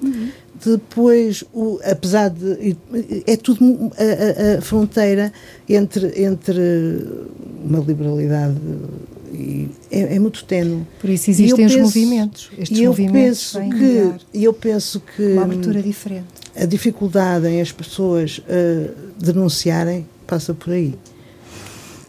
[0.62, 2.76] Depois, o, apesar de.
[3.26, 5.32] É tudo a, a- a fronteira
[5.66, 6.60] entre, entre
[7.64, 8.56] uma liberalidade
[9.90, 10.84] é, é muito tenue.
[11.00, 12.50] Por isso existem os penso- movimentos.
[12.58, 13.70] Estes eu movimentos penso
[14.32, 16.26] que eu penso que uma abertura diferente.
[16.56, 20.94] a dificuldade em as pessoas eh, denunciarem passa por aí.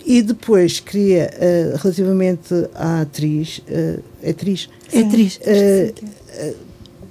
[0.06, 5.40] E depois queria, eh, relativamente à atriz, eh, atriz, É triste.
[5.44, 5.94] eh,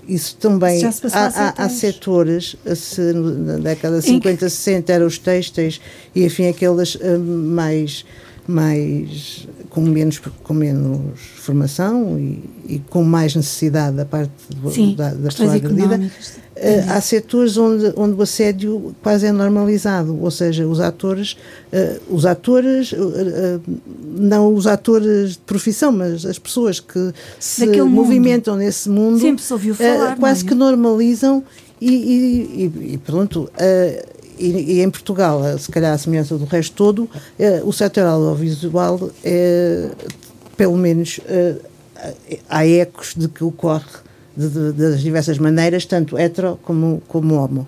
[0.08, 5.18] isso também há há, há, setores, se na década de Em 50, 60 eram os
[5.18, 5.80] têxteis
[6.16, 8.04] e enfim aqueles mais
[8.48, 11.00] mais com menos com menos
[11.36, 16.10] formação e, e com mais necessidade da parte do, Sim, da, da pessoa agredida
[16.56, 21.36] eh, há setores onde, onde o assédio quase é normalizado, ou seja, os atores,
[21.72, 23.58] eh, os atores, eh,
[24.18, 27.94] não os atores de profissão, mas as pessoas que se Daquele mundo.
[27.94, 30.48] movimentam nesse mundo, Sempre se ouviu falar, quase é?
[30.48, 31.42] que normalizam
[31.80, 33.48] e, e- e- e pronto.
[33.56, 34.04] eh,
[34.40, 39.10] e, e em Portugal, se calhar a semelhança do resto todo, eh, o setor audiovisual
[39.22, 39.90] é,
[40.56, 41.56] pelo menos, eh,
[42.48, 43.84] há ecos de que ocorre
[44.36, 47.66] de, de- das diversas maneiras, tanto hetero como, como homo.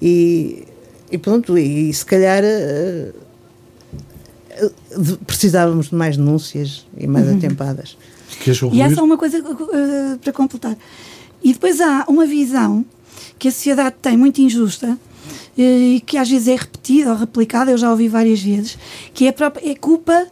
[0.00, 0.64] E,
[1.10, 3.10] e pronto, e, se calhar eh,
[4.50, 7.96] eh, de- precisávamos de mais denúncias e mais atempadas.
[8.42, 10.76] Queres E há só uma coisa uh, para completar.
[11.42, 12.84] E depois há uma visão
[13.38, 14.98] que a sociedade tem muito injusta uh,
[15.56, 18.76] e que às vezes é repetida ou replicada, eu já ouvi várias vezes,
[19.12, 20.26] que é, a própria, é culpa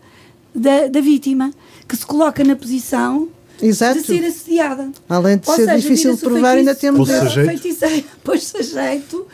[0.55, 1.53] da, da vítima,
[1.89, 3.29] que se coloca na posição
[3.61, 4.01] Exato.
[4.01, 4.91] de ser assediada.
[5.09, 7.09] Além de Ou ser seja, difícil de provar, ainda temos.
[7.09, 7.49] Pôs-se a jeito.
[7.49, 9.27] feiticeiro, pôs-se a jeito.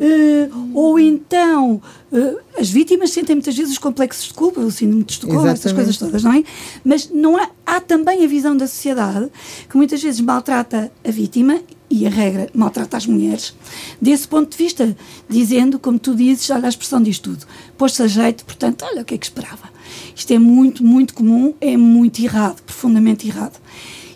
[0.00, 1.80] eh, ou então,
[2.12, 5.72] eh, as vítimas sentem muitas vezes os complexos de culpa, o síndrome de Estocolmo, essas
[5.72, 6.44] coisas todas, não é?
[6.84, 9.30] Mas não há, há também a visão da sociedade
[9.68, 13.52] que muitas vezes maltrata a vítima e a regra maltrata as mulheres,
[14.00, 14.96] desse ponto de vista,
[15.28, 17.44] dizendo, como tu dizes, olha, a expressão diz tudo,
[17.76, 19.68] pôs-se a jeito, portanto, olha o que é que esperava.
[20.14, 23.60] Isto é muito, muito comum, é muito errado, profundamente errado.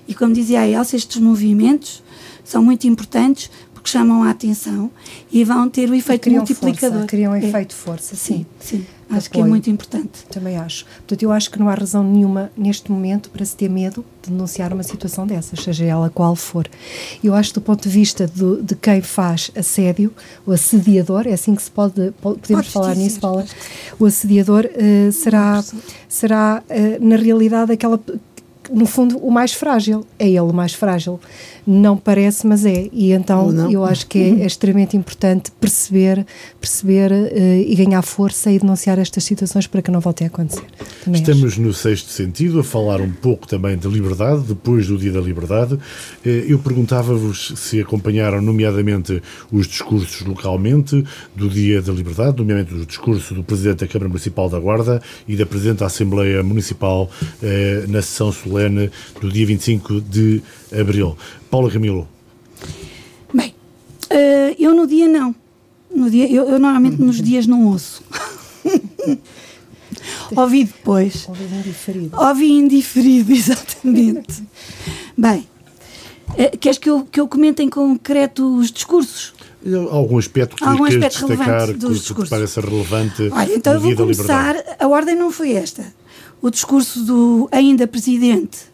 [0.07, 2.03] E como dizia a Elsa, estes movimentos
[2.45, 3.51] são muito importantes
[3.85, 4.91] porque chamam a atenção
[5.31, 6.93] e vão ter o efeito criam multiplicador.
[7.01, 7.45] força, criam É.
[7.45, 8.47] efeito força, sim.
[8.59, 8.87] Sim, sim.
[9.11, 10.25] Acho que é muito importante.
[10.31, 10.87] Também acho.
[11.07, 14.31] Portanto, eu acho que não há razão nenhuma neste momento para se ter medo de
[14.31, 16.67] denunciar uma situação dessas, seja ela qual for.
[17.23, 20.11] Eu acho que do ponto de vista do- de quem faz assédio,
[20.47, 23.45] o assediador, é assim que se pode, po- podemos Podes falar dizer, nisso, Paula,
[24.01, 25.63] o assediador eh, será,
[26.09, 28.01] será eh, na realidade aquela
[28.71, 30.07] no fundo, o mais frágil.
[30.19, 31.21] É ele o mais frágil.
[31.67, 32.89] Não parece, mas é.
[32.93, 36.27] E então eu acho que é, é, extremamente importante perceber,
[36.61, 40.65] perceber uh, e ganhar força e denunciar estas situações para que não voltem a acontecer.
[41.05, 41.63] Também Estamos acho.
[41.63, 45.75] no sexto sentido a falar um pouco também de liberdade, depois do Dia da Liberdade.
[45.75, 52.87] Uh, eu perguntava-vos se acompanharam, nomeadamente, os discursos localmente do Dia da Liberdade, nomeadamente o
[52.87, 57.11] discurso do Presidente da Câmara Municipal da Guarda e da Presidente da Assembleia Municipal
[57.43, 58.64] uh, na sessão solene
[59.21, 60.43] do dia 25 de
[60.79, 61.17] abril.
[61.51, 62.09] Paula Camilo.
[63.33, 63.55] Bem,
[64.11, 65.35] uh, eu no dia não.
[65.95, 68.03] No dia, eu, eu normalmente nos dias não ouço.
[70.37, 71.29] Ouvi depois.
[71.29, 72.17] Ouvi indiferido.
[72.19, 74.43] Ouvi indiferido, exatamente.
[75.17, 75.47] Bem,
[76.31, 79.33] uh, queres que eu, que eu comente em concreto os discursos?
[79.91, 84.57] Algum aspecto que Algum aspecto destacar que, que parece relevante Olha, então eu vou começar,
[84.79, 85.83] a ordem não foi esta.
[86.45, 88.67] O discurso do ainda Presidente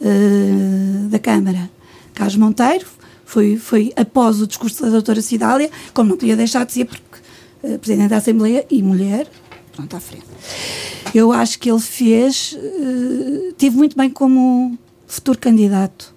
[0.00, 1.70] uh, da Câmara,
[2.12, 2.86] Carlos Monteiro,
[3.24, 7.20] foi, foi após o discurso da doutora Cidália, como não podia deixar de ser, porque
[7.62, 9.28] uh, Presidente da Assembleia e mulher,
[9.70, 10.24] pronto, à frente.
[11.14, 16.12] Eu acho que ele fez, uh, teve muito bem como futuro candidato.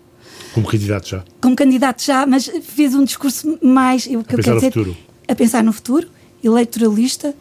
[0.51, 1.23] Como candidato já?
[1.39, 4.97] Como candidato já, mas fez um discurso mais, eu, a que eu quero dizer, futuro.
[5.27, 6.07] a pensar no futuro,
[6.43, 7.36] eleitoralista,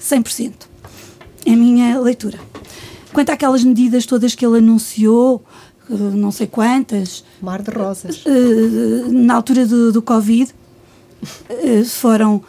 [0.00, 0.52] 100%.
[1.44, 2.38] É a minha leitura.
[3.12, 5.44] Quanto àquelas medidas todas que ele anunciou,
[5.90, 7.24] eh, não sei quantas.
[7.42, 8.22] Mar de rosas.
[8.24, 10.54] Eh, na altura do, do Covid,
[11.48, 12.42] eh, foram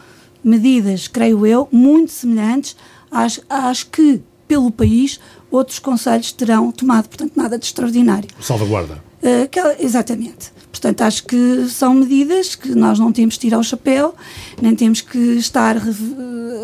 [0.44, 2.76] medidas, creio eu, muito semelhantes
[3.10, 5.20] às, às que, pelo país,
[5.50, 7.08] outros conselhos terão tomado.
[7.08, 8.30] Portanto, nada de extraordinário.
[8.40, 9.04] Salvaguarda.
[9.52, 10.52] Que, exatamente.
[10.72, 14.16] Portanto, acho que são medidas que nós não temos de tirar o chapéu,
[14.60, 15.78] nem temos que estar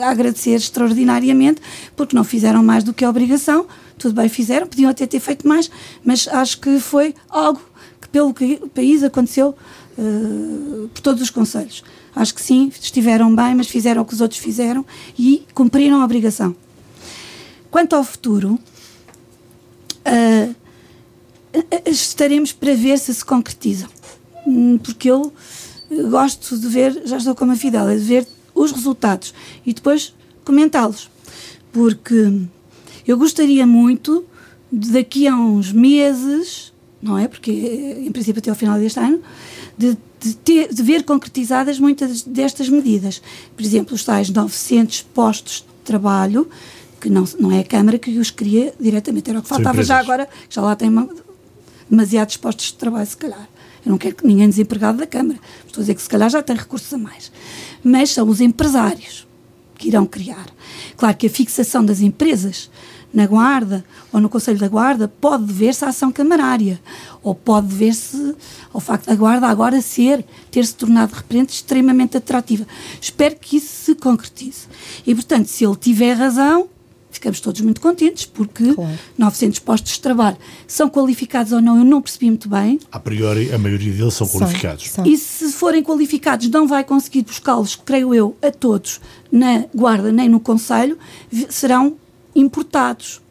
[0.02, 1.62] a agradecer extraordinariamente,
[1.96, 5.48] porque não fizeram mais do que a obrigação, tudo bem fizeram, podiam até ter feito
[5.48, 5.70] mais,
[6.04, 7.62] mas acho que foi algo
[8.02, 8.34] que pelo
[8.74, 9.56] país aconteceu
[9.98, 11.84] uh, por todos os conselhos.
[12.16, 14.86] Acho que sim, estiveram bem, mas fizeram o que os outros fizeram
[15.18, 16.56] e cumpriram a obrigação.
[17.70, 18.60] Quanto ao futuro,
[20.08, 20.56] uh,
[21.86, 23.90] estaremos para ver se se concretizam.
[24.46, 25.34] Hum, porque eu
[26.10, 29.34] gosto de ver, já estou como a Fidel, de ver os resultados
[29.66, 31.10] e depois comentá-los.
[31.72, 32.48] Porque
[33.08, 34.26] eu gostaria muito,
[34.72, 37.28] de daqui a uns meses, não é?
[37.28, 39.22] Porque em princípio até ao final deste ano,
[39.78, 43.22] de, de, ter, de ver concretizadas muitas destas medidas.
[43.56, 46.50] Por exemplo, os tais 900 postos de trabalho,
[47.00, 50.00] que não, não é a Câmara que os cria diretamente, era o que faltava já
[50.00, 51.08] agora, já lá tem uma,
[51.90, 53.48] demasiados postos de trabalho, se calhar.
[53.86, 56.42] Eu não quero que ninguém desempregado da Câmara, estou a dizer que se calhar já
[56.44, 57.32] tem recursos a mais.
[57.82, 59.26] Mas são os empresários
[59.78, 60.48] que irão criar.
[60.98, 62.70] Claro que a fixação das empresas
[63.14, 66.80] na Guarda ou no Conselho da Guarda pode dever-se à ação camarária
[67.24, 68.36] ou pode dever-se
[68.74, 72.66] ao facto da Guarda agora ser, ter-se tornado de repente extremamente atrativa.
[73.02, 74.68] Espero que isso se concretize.
[75.06, 76.70] E, portanto, se ele tiver razão,
[77.10, 78.98] ficamos todos muito contentes, porque claro.
[79.18, 82.80] 900 postos de trabalho são qualificados ou não, eu não percebi muito bem.
[82.92, 84.90] A priori, a maioria deles são, são qualificados.
[84.90, 85.06] São.
[85.06, 90.30] E se forem qualificados, não vai conseguir buscá-los, creio eu, a todos na Guarda nem
[90.30, 90.98] no Conselho,
[91.50, 91.98] serão
[92.40, 93.22] importados.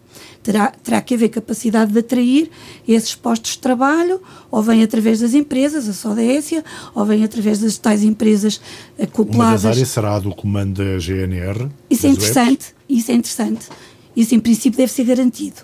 [0.42, 2.48] Terá, terá que haver capacidade de atrair
[2.86, 6.64] esses postos de trabalho, ou vem através das empresas, a Sodécia,
[6.94, 8.60] ou vem através das tais empresas
[8.96, 9.64] acopladas.
[9.64, 11.68] Uma das áreas será a do comando da GNR?
[11.90, 13.66] Isso é interessante, isso é interessante.
[14.16, 15.56] Isso, em princípio, deve ser garantido.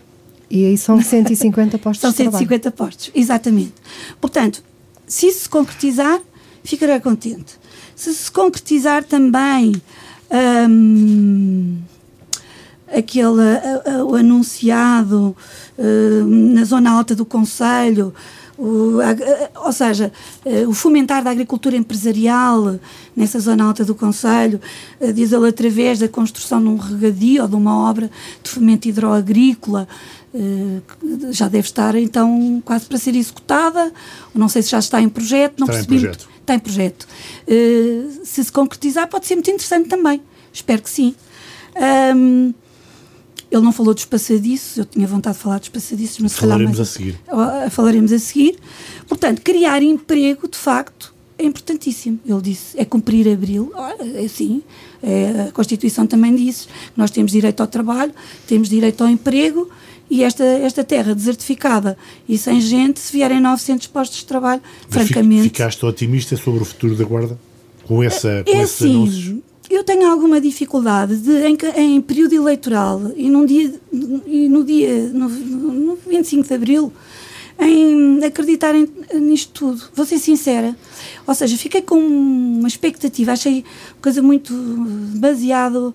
[0.51, 3.75] E aí são 150 postos São 150 postos, exatamente.
[4.21, 4.65] Portanto,
[5.07, 6.21] se isso se concretizar,
[6.65, 7.55] ficará contente.
[7.95, 9.81] Se se concretizar também
[10.69, 11.79] hum,
[12.93, 13.43] aquele
[14.07, 15.37] o anunciado
[15.79, 18.15] uh, na zona alta do Conselho,
[18.59, 20.13] o, a, ou seja,
[20.45, 22.79] uh, o fomentar da agricultura empresarial
[23.17, 24.61] nessa zona alta do Conselho,
[25.01, 28.11] uh, diz ele através da construção de um regadio ou de uma obra
[28.43, 29.89] de fomento hidroagrícola,
[31.31, 33.93] já deve estar então quase para ser executada,
[34.35, 35.97] não sei se já está em projeto, não está percebi.
[35.97, 36.29] Em projeto.
[36.41, 37.09] Está em projeto.
[38.25, 40.23] se se concretizar, pode ser muito interessante também.
[40.51, 41.15] Espero que sim.
[42.17, 42.55] Um,
[43.53, 46.85] ele não falou dos passadiços, eu tinha vontade de falar dos passadiços, mas falaremos a
[46.87, 47.21] seguir.
[47.71, 48.57] Falaremos a seguir.
[49.07, 52.19] Portanto, criar emprego, de facto, é importantíssimo.
[52.27, 53.71] Ele disse, é cumprir abril.
[54.15, 54.63] É assim,
[55.03, 56.67] é, a Constituição também diz.
[56.97, 58.13] Nós temos direito ao trabalho,
[58.47, 59.69] temos direito ao emprego
[60.11, 65.45] e esta, esta terra desertificada e sem gente, se vierem 900 postos de trabalho, francamente...
[65.45, 67.39] Ficaste otimista sobre o futuro da Guarda?
[67.85, 69.52] Com, essa, com é esses assim, anúncios?
[69.75, 73.73] Eu tenho alguma dificuldade de, em, em, período eleitoral e, num dia,
[74.27, 76.93] e no dia no, no 25 de Abril
[77.59, 79.83] em acreditar em, nisto tudo.
[79.95, 80.77] Vou ser sincera.
[81.27, 83.65] Ou seja, fiquei com uma expectativa, achei
[84.01, 84.53] coisa muito
[85.17, 85.95] baseado.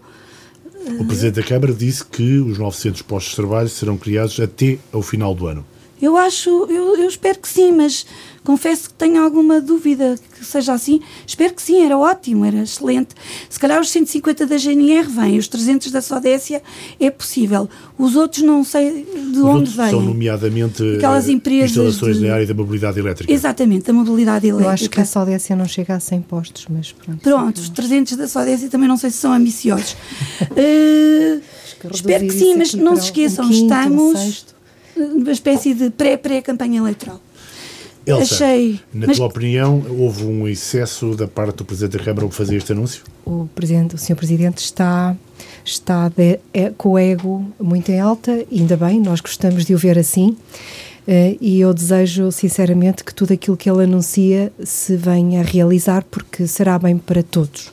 [0.99, 5.01] O Presidente da Câmara disse que os 900 postos de trabalho serão criados até ao
[5.01, 5.65] final do ano.
[6.01, 8.05] Eu acho, eu, eu espero que sim, mas
[8.43, 11.01] confesso que tenho alguma dúvida que seja assim.
[11.25, 13.09] Espero que sim, era ótimo, era excelente.
[13.49, 16.61] Se calhar os 150 da GNR vêm, os 300 da Sodécia
[16.99, 17.67] é possível.
[17.97, 19.89] Os outros não sei de os onde vêm.
[19.89, 22.27] São nomeadamente Aquelas empresas instalações de...
[22.27, 23.33] na área da mobilidade elétrica.
[23.33, 24.69] Exatamente, da mobilidade elétrica.
[24.69, 27.19] Eu acho que a Sodécia não chega a 100 postos, mas pronto.
[27.21, 29.91] Pronto, os 300 da Sodécia também não sei se são ambiciosos.
[30.51, 31.41] uh,
[31.91, 34.56] espero que sim, mas não se esqueçam, um quinto, estamos
[34.97, 37.21] uma espécie de pré-pré-campanha eleitoral.
[38.07, 38.79] Elsa, Achei.
[38.93, 42.55] Na mas, tua opinião, houve um excesso da parte do Presidente da Câmara ao fazer
[42.55, 43.03] este anúncio?
[43.25, 44.15] O, presidente, o Sr.
[44.15, 45.13] Presidente está,
[45.65, 49.77] está de, é, com o ego muito em alta, ainda bem, nós gostamos de o
[49.77, 50.37] ver assim.
[51.05, 56.05] Uh, e eu desejo sinceramente que tudo aquilo que ele anuncia se venha a realizar,
[56.09, 57.71] porque será bem para todos.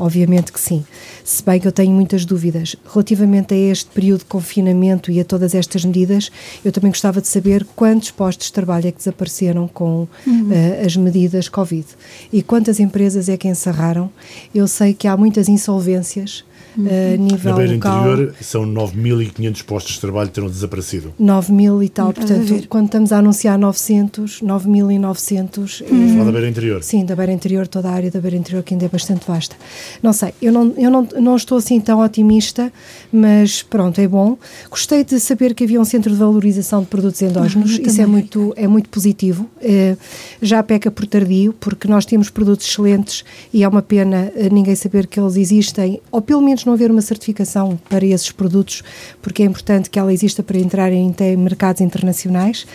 [0.00, 0.82] Obviamente que sim.
[1.22, 2.74] Se bem que eu tenho muitas dúvidas.
[2.90, 6.32] Relativamente a este período de confinamento e a todas estas medidas,
[6.64, 10.48] eu também gostava de saber quantos postos de trabalho é que desapareceram com uhum.
[10.48, 11.86] uh, as medidas Covid
[12.32, 14.10] e quantas empresas é que encerraram.
[14.54, 16.44] Eu sei que há muitas insolvências.
[16.78, 17.98] A nível Na beira local.
[18.12, 21.12] interior são 9.500 postos de trabalho que terão desaparecido.
[21.18, 26.12] 9 mil e tal, a portanto, quando estamos a anunciar 900, 9.900, Uhum.
[26.14, 26.82] Fala da beira interior.
[26.82, 29.56] Sim, da beira interior, toda a área da beira interior que ainda é bastante vasta.
[30.02, 32.72] Não sei, eu não, eu não, não estou assim tão otimista,
[33.12, 34.36] mas pronto, é bom.
[34.70, 38.06] Gostei de saber que havia um centro de valorização de produtos endógenos, eu isso é
[38.06, 39.48] muito, é muito positivo.
[39.62, 39.96] Eh,
[40.40, 44.74] já peca por tardio, porque nós temos produtos excelentes e é uma pena eh, ninguém
[44.74, 48.82] saber que eles existem, ou pelo menos não haver uma certificação para esses produtos,
[49.20, 52.66] porque é importante que ela exista para entrarem em mercados internacionais.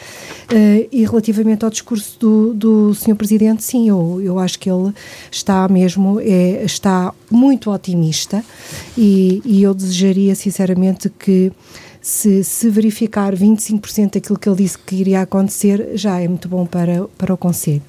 [0.53, 3.15] Eh, e relativamente ao discurso do, do Sr.
[3.15, 4.93] Presidente, sim, eu, eu acho que ele
[5.31, 8.43] está mesmo, é, está muito otimista
[8.97, 11.51] e, e eu desejaria sinceramente que
[12.05, 16.63] se, se verificar 25% daquilo que ele disse que iria acontecer, já é muito bom
[16.63, 17.81] para, para o Conselho.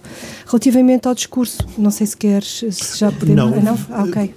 [0.46, 3.36] Relativamente ao discurso, não sei se queres, se já podemos...
[3.36, 3.62] Não.
[3.62, 3.78] não?
[3.90, 4.34] Ah, ok.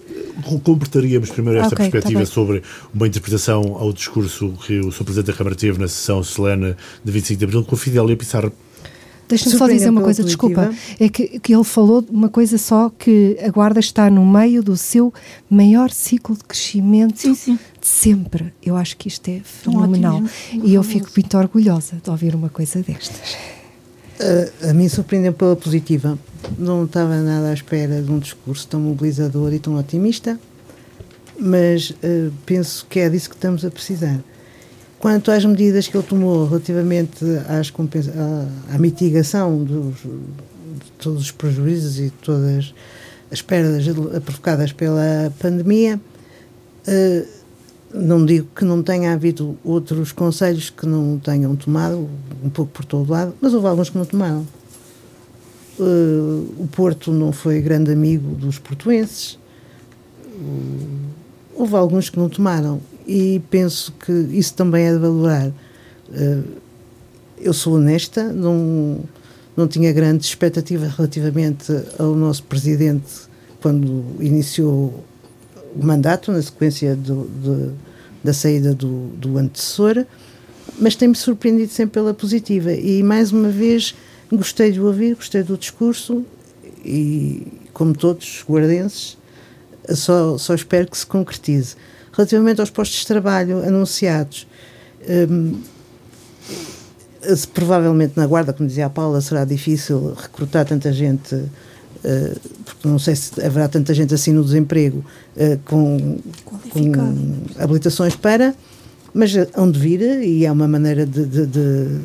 [0.66, 2.26] Completaríamos primeiro esta Ok, tá perspectiva bem.
[2.26, 2.62] sobre
[2.94, 5.06] uma interpretação ao discurso que o Sr.
[5.06, 8.52] Presidente da Câmara teve na sessão solene de 25 de Abril com a Fidélia Pissarro.
[9.30, 10.74] Deixa-me só dizer uma coisa, desculpa.
[11.00, 14.64] É que, que ele falou de uma coisa só que a Guarda está no meio
[14.64, 15.14] do seu
[15.48, 17.60] maior ciclo de crescimento Sim, sim.
[17.80, 18.52] de sempre.
[18.62, 20.16] Eu acho que isto é fenomenal.
[20.16, 23.38] otimismo E eu fico muito orgulhosa de ouvir uma coisa destas.
[24.20, 26.18] A, a mim surpreendeu pela positiva.
[26.58, 30.40] Não estava nada à espera de um discurso tão mobilizador e tão otimista,
[31.40, 34.20] mas eh, penso que é disso que estamos a precisar.
[35.00, 37.72] Quanto às medidas que ele tomou relativamente às
[38.10, 42.74] à, à mitigação dos, de todos os prejuízos e todas
[43.32, 43.86] as perdas
[44.26, 46.00] provocadas pela pandemia,
[46.86, 47.26] eh,
[47.94, 52.10] não digo que não tenha havido outros conselhos que não tenham tomado,
[52.44, 54.46] um pouco por todo lado, mas houve alguns que não tomaram.
[55.80, 55.84] Eh,
[56.58, 59.40] o Porto não foi grande amigo dos portuenses.
[60.26, 61.10] Eh,
[61.56, 65.52] houve alguns que não tomaram e penso que isso também é de valorar.
[66.14, 66.42] Eh,
[67.42, 69.00] eu sou honesta, não,
[69.58, 71.66] não tinha grandes expectativas relativamente
[71.98, 73.28] ao nosso presidente
[73.62, 75.04] quando iniciou
[75.76, 77.72] o mandato, na sequência do, de-
[78.24, 80.06] da saída do, do antecessor,
[80.80, 82.72] mas tem-me surpreendido sempre pela positiva.
[82.74, 83.96] E mais uma vez
[84.32, 86.24] gostei de ouvir, gostei do discurso
[86.86, 89.18] e, como todos os guardenses,
[89.96, 91.76] só, só espero que se concretize.
[92.24, 94.46] Relativamente aos postos de trabalho anunciados,
[97.22, 101.34] se provavelmente na Guarda, como dizia a Paula, será difícil recrutar tanta gente,
[102.04, 105.02] eh, porque não sei se haverá tanta gente assim no desemprego
[105.38, 106.18] eh, com,
[106.72, 106.92] com
[107.58, 108.54] habilitações para,
[109.14, 112.00] mas hão de vir e é uma maneira de, de- de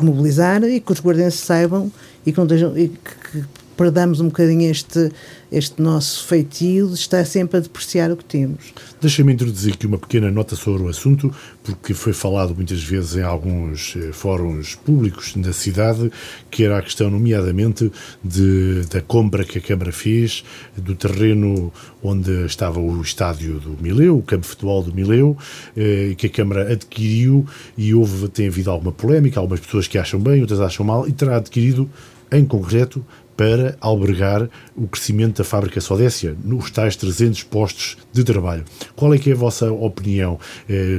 [0.00, 1.90] mobilizar e que os guardenses saibam
[2.24, 2.46] e que, não
[2.78, 3.44] e que- que
[3.76, 5.10] perdamos um bocadinho este,
[5.50, 8.72] este nosso feitio de estar sempre a depreciar o que temos.
[9.00, 13.22] Deixa-me introduzir aqui uma pequena nota sobre o assunto, porque foi falado muitas vezes em
[13.22, 16.10] alguns eh, fóruns públicos da cidade,
[16.50, 17.90] que era a questão, nomeadamente,
[18.22, 20.44] de, da compra que a Câmara fez
[20.76, 21.72] do terreno
[22.02, 25.36] onde estava o estádio do Mileu, o campo de futebol do Mileu,
[25.76, 27.46] eh, que a Câmara adquiriu,
[27.76, 31.12] e houve, tem havido alguma polémica, algumas pessoas que acham bem, outras acham mal, e
[31.12, 31.88] terá adquirido,
[32.30, 33.04] em concreto,
[33.36, 38.64] para albergar o crescimento da fábrica Sodécia, nos tais 300 postos de trabalho.
[38.94, 40.38] Qual é que é a vossa opinião?
[40.68, 40.98] Eh,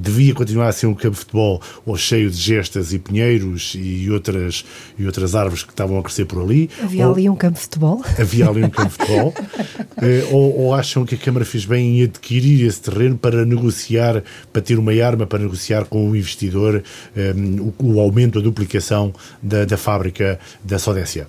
[0.00, 4.10] devia continuar a ser um campo de futebol ou cheio de gestas e pinheiros e
[4.10, 4.64] outras,
[4.98, 6.70] e outras árvores que estavam a crescer por ali?
[6.82, 8.02] Havia ou, ali um campo de futebol?
[8.18, 9.34] Havia ali um campo de futebol?
[10.02, 14.22] Eh, ou, ou acham que a Câmara fez bem em adquirir esse terreno para negociar,
[14.52, 16.82] para ter uma arma para negociar com o investidor
[17.16, 21.26] um, o, o, aumento, a duplicação da, da fábrica da Sodécia?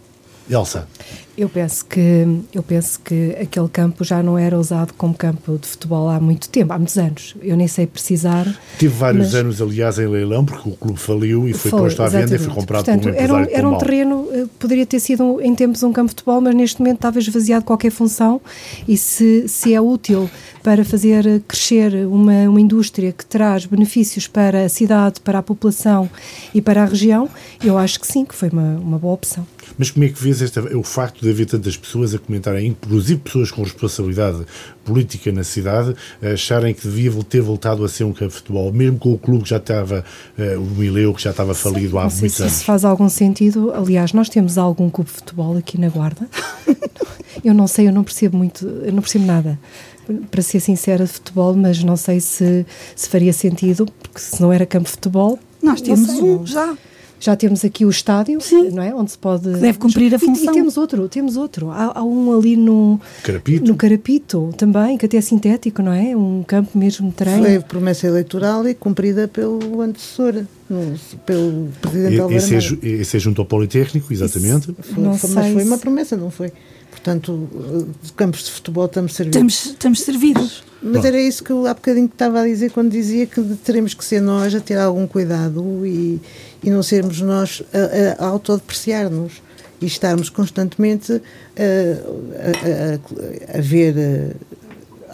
[0.50, 0.88] Elsa.
[1.38, 5.68] Eu penso que eu penso que aquele campo já não era usado como campo de
[5.68, 7.36] futebol há muito tempo, há muitos anos.
[7.44, 8.48] Eu nem sei precisar.
[8.80, 9.36] Tive vários mas...
[9.36, 12.40] anos, aliás, em leilão, porque o clube faliu e foi, foi posto à venda e
[12.40, 15.54] foi comprado Portanto, por um era um, era um terreno, eh, poderia ter sido em
[15.54, 18.42] tempos um campo de futebol, mas neste momento estava esvaziado de qualquer função
[18.88, 20.28] e se, se é útil
[20.64, 26.10] para fazer crescer uma, uma indústria que traz benefícios para a cidade, para a população
[26.54, 27.30] e para a região,
[27.64, 29.46] eu acho que sim, que foi uma, uma boa opção.
[29.78, 33.20] Mas como é que vês esta, o facto de haver tantas pessoas a comentarem, inclusive
[33.20, 34.46] pessoas com responsabilidade
[34.86, 38.72] política na cidade, a acharem que devia ter voltado a ser um campo de futebol,
[38.72, 40.04] mesmo com o clube que já estava,
[40.38, 42.54] uh, o Mileu, que já estava falido Sim, há muitos se anos?
[42.54, 43.74] Isso faz algum sentido.
[43.74, 46.28] Aliás, nós temos algum clube de futebol aqui na Guarda.
[47.44, 49.60] eu não sei, eu não percebo muito, eu não percebo nada
[50.32, 52.66] para ser sincera, de futebol, mas não sei se,
[52.96, 55.38] se faria sentido, porque se não era campo de futebol.
[55.62, 56.78] Nós temos um já.
[57.20, 58.70] Já temos aqui o estádio, Sim.
[58.70, 58.94] não é?
[58.94, 59.52] Onde se pode.
[59.52, 60.46] Que deve cumprir a função.
[60.46, 61.72] E, e, temos outro, temos outro.
[61.72, 63.66] Há, há, um ali no Carapito.
[63.66, 66.16] no Carapito também, que até é sintético, não é?
[66.16, 67.44] Um campo mesmo de treino.
[67.44, 70.96] Foi promessa eleitoral e cumprida pelo antecessor, no,
[71.26, 74.72] pelo Presidente Álvaro esse, é, esse é junto ao Politécnico, exatamente.
[74.72, 76.52] Isso, foi, não foi, mas foi uma promessa, não foi?
[76.98, 77.48] Portanto,
[78.02, 79.54] de campos de futebol estamos servidos.
[79.54, 80.64] Estamos, estamos servidos.
[80.82, 84.04] Mas era isso que eu há bocadinho estava a dizer quando dizia que teremos que
[84.04, 86.20] ser nós a ter algum cuidado e,
[86.64, 87.64] e não sermos nós
[88.20, 89.42] a, a autodepreciar-nos
[89.80, 91.22] e estarmos constantemente a,
[93.54, 94.36] a, a ver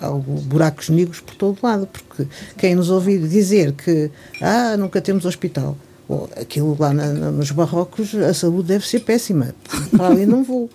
[0.02, 2.28] algo, buracos negros por todo lado, porque
[2.58, 4.10] quem nos ouvir dizer que
[4.42, 5.78] ah, nunca temos hospital,
[6.08, 9.54] ou aquilo lá na, nos barrocos, a saúde deve ser péssima,
[9.96, 10.70] para ali não vou.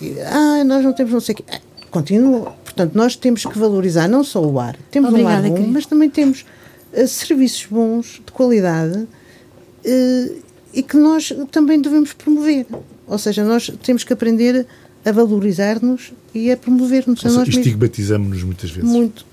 [0.00, 1.44] E, ah, nós não temos não sei o quê.
[1.50, 2.54] Ah, continua.
[2.64, 5.72] Portanto, nós temos que valorizar não só o ar, temos Obrigada, um ar bom, querido.
[5.72, 6.44] mas também temos
[6.92, 10.36] uh, serviços bons, de qualidade, uh,
[10.74, 12.66] e que nós também devemos promover.
[13.06, 14.66] Ou seja, nós temos que aprender
[15.04, 18.90] a valorizar-nos e a promover-nos a nós Estigmatizamos-nos muitas vezes.
[18.90, 19.24] Muito.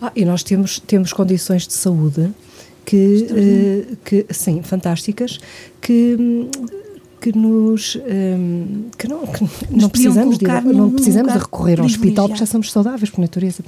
[0.00, 2.32] Ah, e nós temos, temos condições de saúde
[2.86, 5.38] que, uh, que sim, fantásticas,
[5.82, 6.50] que hum,
[7.20, 12.28] que nos um, que não, que não precisamos de não precisamos de recorrer ao hospital
[12.28, 13.62] porque já somos saudáveis por natureza.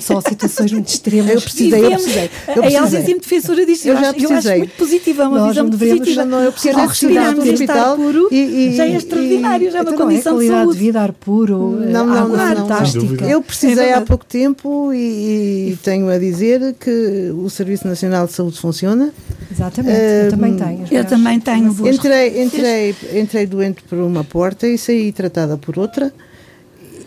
[0.00, 1.34] Só situações muito extremas.
[1.34, 2.78] Eu precisei eu precisei, eu precisei.
[2.78, 5.38] a Elsa sempre defensora disso eu, eu, já acho, eu acho muito positiva é uma
[5.38, 6.24] Nós visão muito positiva.
[6.24, 7.96] não, eu preciso respirar no hospital.
[7.96, 10.72] puro e, e, já é extraordinário já é uma então condição é, de saúde.
[10.72, 13.24] de vida ar puro não, não, água não, fantástica.
[13.24, 18.26] Eu precisei é há pouco tempo e, e tenho a dizer que o Serviço Nacional
[18.26, 19.12] de Saúde funciona.
[19.50, 24.78] Exatamente eu também tenho eu também tenho entrei entrei entrei, doente por uma porta e
[24.78, 26.12] saí tratada por outra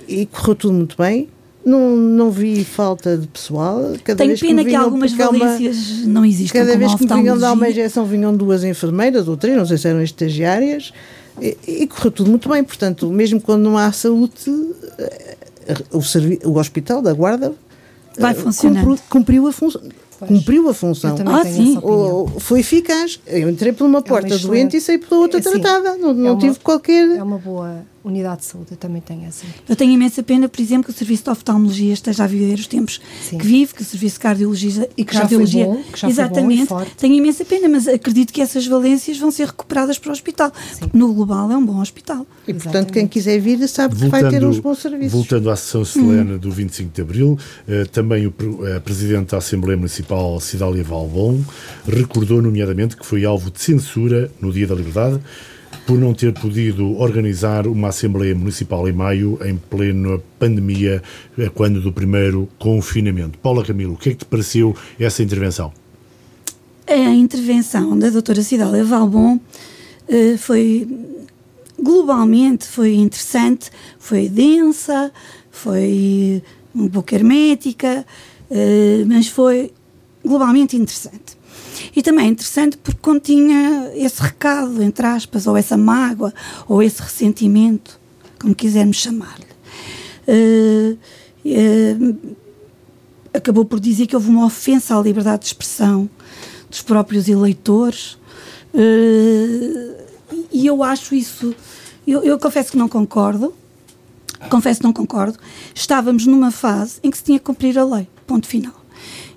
[0.08, 1.30] e correu tudo muito bem.
[1.66, 3.94] Não, não vi falta de pessoal.
[4.04, 6.60] Cada Tenho vez pena que, que algumas valências uma, não existam.
[6.60, 9.80] Cada vez que me vinham dar uma injeção, vinham duas enfermeiras ou três, não sei
[9.80, 10.94] se eram estagiárias,
[11.42, 12.64] e, e correu tudo muito bem.
[12.64, 14.34] Portanto, mesmo quando não há saúde,
[15.00, 15.36] eh,
[15.92, 17.52] o, o hospital da Guarda
[18.20, 18.84] vai eh, funcionar.
[18.84, 19.82] Cumpriu, cumpriu a função
[20.20, 21.16] cumpriu a função.
[21.26, 21.80] Ah, sim.
[22.40, 23.20] foi eficaz.
[23.26, 25.98] Eu entrei por uma é porta doente e saí pela outra é, tratada.
[25.98, 27.18] Não, não é uma, tive qualquer.
[27.18, 29.46] É uma boa unidade de saúde, eu também tenho essa.
[29.68, 32.68] Eu tenho imensa pena, por exemplo, que o serviço de oftalmologia esteja a viver os
[32.68, 33.38] tempos Sim.
[33.38, 34.90] que vive, que o serviço de cardiologia.
[34.96, 36.68] E que cardiologia, já foi bom, que já exatamente.
[36.68, 40.12] Foi bom tenho imensa pena, mas acredito que essas valências vão ser recuperadas para o
[40.12, 40.52] hospital.
[40.94, 42.26] No global é um bom hospital.
[42.48, 42.94] E, portanto, exatamente.
[42.94, 45.12] quem quiser vir sabe voltando, que vai ter uns bons serviços.
[45.12, 46.38] Voltando à sessão solene hum.
[46.38, 51.44] do 25 de Abril, uh, também o uh, Presidente da Assembleia Municipal, Cidália Valbon,
[51.88, 55.20] recordou, nomeadamente, que foi alvo de censura no Dia da Liberdade
[55.86, 61.02] por não ter podido organizar uma Assembleia Municipal em maio, em plena pandemia,
[61.38, 63.38] eh, quando do primeiro confinamento.
[63.38, 65.72] Paula Camilo, o que é que te pareceu essa intervenção?
[66.88, 70.88] A intervenção da doutora Cidália Valbon uh, foi,
[71.82, 75.12] globalmente, foi interessante, foi densa,
[75.52, 76.44] foi
[76.76, 78.06] um pouco hermética,
[79.08, 79.72] mas foi
[80.24, 81.35] globalmente interessante.
[81.96, 86.34] E também é interessante porque continha esse recado, entre aspas, ou essa mágoa,
[86.68, 88.00] ou esse ressentimento,
[88.40, 89.46] como quisermos chamar-lhe.
[90.28, 90.98] Uh,
[91.46, 92.36] uh,
[93.34, 96.10] acabou por dizer que houve uma ofensa à liberdade de expressão
[96.70, 98.18] dos próprios eleitores.
[98.74, 99.96] Uh,
[100.52, 101.56] e eu acho isso,
[102.08, 103.54] Eu, eu confesso que não concordo.
[104.50, 105.40] Confesso que não concordo.
[105.74, 108.08] Estávamos numa fase em que se tinha que cumprir a lei.
[108.28, 108.74] Ponto final.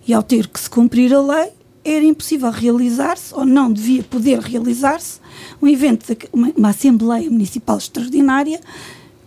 [0.07, 1.51] E ao ter que se cumprir a lei,
[1.91, 5.21] era impossível realizar-se, ou não devia poder realizar-se,
[5.61, 8.61] um evento, de, uma, uma, Assembleia Municipal extraordinária,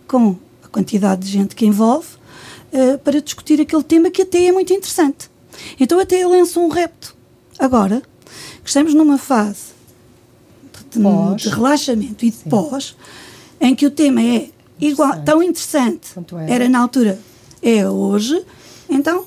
[0.06, 2.08] com a quantidade de gente que envolve,
[2.72, 5.30] uh, para discutir aquele tema que até é muito interessante.
[5.78, 7.14] Então até eu lanço um repto.
[7.58, 8.02] Agora,
[8.62, 9.72] que estamos numa fase
[10.90, 11.00] de,
[11.36, 12.50] de relaxamento e de Sim.
[12.50, 12.96] pós,
[13.60, 14.48] em que o tema é
[14.80, 16.08] igual, tão interessante,
[16.48, 17.18] era na altura,
[17.62, 18.44] é hoje,
[18.88, 19.26] então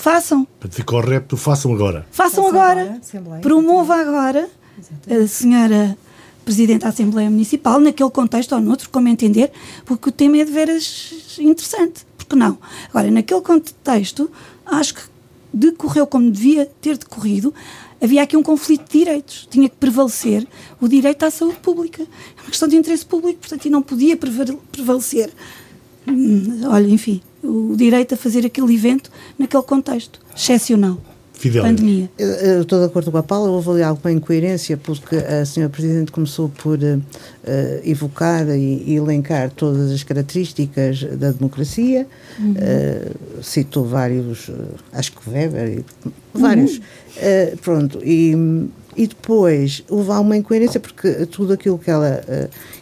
[0.00, 0.48] façam.
[0.70, 2.06] Fica o repto, façam agora.
[2.10, 4.48] Façam, agora, agora promova agora
[4.78, 5.24] Exatamente.
[5.24, 5.98] a senhora
[6.44, 9.52] Presidente da Assembleia Municipal, naquele contexto ou noutro, como entender,
[9.84, 12.06] porque o tema é de veras interessante.
[12.16, 12.58] Porque não?
[12.88, 14.30] Agora, naquele contexto,
[14.64, 15.02] acho que
[15.52, 17.52] decorreu como devia ter decorrido,
[18.00, 19.46] havia aqui um conflito de direitos.
[19.50, 20.46] Tinha que prevalecer
[20.80, 22.02] o direito à saúde pública.
[22.02, 25.30] É uma questão de interesse público, portanto, e não podia prevalecer,
[26.08, 30.98] hum, olha, enfim, o direito a fazer aquele evento naquele contexto excepcional.
[31.40, 31.62] Fidel.
[31.62, 32.10] pandemia.
[32.18, 36.12] Eu, estou de acordo com a Paula, houve ali alguma incoerência, porque a senhora Presidente
[36.12, 37.02] começou por uh,
[37.82, 42.06] evocar e, e, elencar todas as características da democracia,
[42.38, 42.52] uhum.
[42.52, 44.54] uh, citou vários, uh,
[44.92, 45.82] acho que Weber,
[46.34, 47.56] vários, uhum.
[47.62, 48.34] pronto, e,
[48.94, 52.22] e depois houve alguma incoerência, porque tudo aquilo que ela,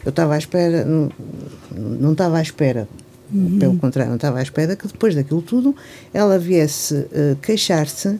[0.03, 1.09] eu estava à espera, não,
[1.71, 2.89] não estava à espera,
[3.31, 3.59] uhum.
[3.59, 5.75] pelo contrário, não estava à espera que depois daquilo tudo
[6.13, 7.05] ela viesse
[7.41, 8.19] queixar-se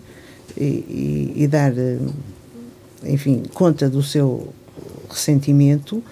[0.57, 1.97] e, e, e dar, eh,
[3.03, 4.53] enfim, conta do seu
[5.09, 6.03] ressentimento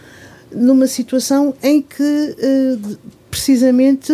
[0.51, 2.77] numa situação em que eh,
[3.29, 4.11] precisamente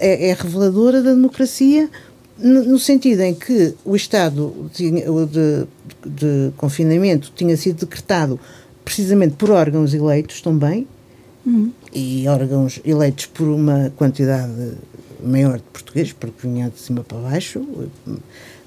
[0.00, 1.88] é, é reveladora da democracia
[2.38, 4.90] no sentido em que o estado de,
[6.04, 8.38] de, confinamento tinha sido decretado
[8.84, 10.86] precisamente por órgãos eleitos também
[11.46, 11.70] uhum.
[11.94, 14.72] e órgãos eleitos por uma quantidade
[15.22, 17.64] maior de português, porque vinha de cima para baixo.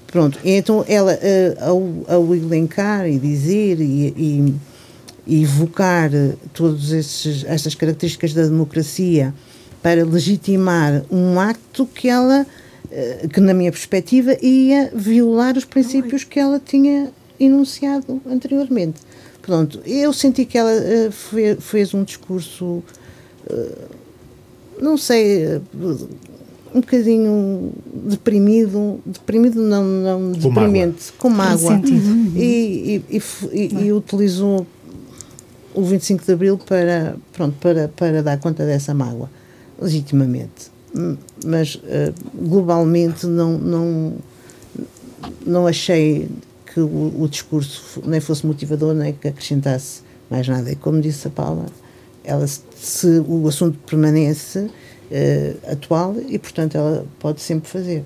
[0.06, 4.54] Pronto, então ela, eh, ao, ao elencar e dizer e, e,
[5.24, 6.10] e evocar
[6.52, 6.92] todas
[7.46, 9.32] essas características da democracia
[9.80, 12.44] para legitimar um acto que ela,
[12.90, 19.00] eh, que na minha perspectiva, ia violar os princípios que ela tinha enunciado anteriormente.
[19.50, 21.10] Pronto, eu senti que ela eh,
[21.58, 22.84] fez um discurso,
[24.80, 25.60] não sei,
[26.72, 27.72] um bocadinho
[28.04, 31.72] deprimido, deprimido não, não com deprimente, com mágoa.
[31.72, 32.32] Uhum.
[32.36, 33.22] E, e,
[33.52, 34.64] e, e, utilizou
[35.74, 39.28] o 25 de Abril para, pronto, para, para dar conta dessa mágoa,
[39.82, 40.70] legitimamente.
[41.44, 44.12] Mas uh, globalmente não, não,
[45.44, 46.28] não achei
[46.72, 50.70] que o, o, discurso nem fosse motivador nem que acrescentasse mais nada.
[50.70, 51.66] E como disse a Paula,
[52.24, 58.04] ela, se o assunto permanece uh, atual e, portanto, ela pode sempre fazer.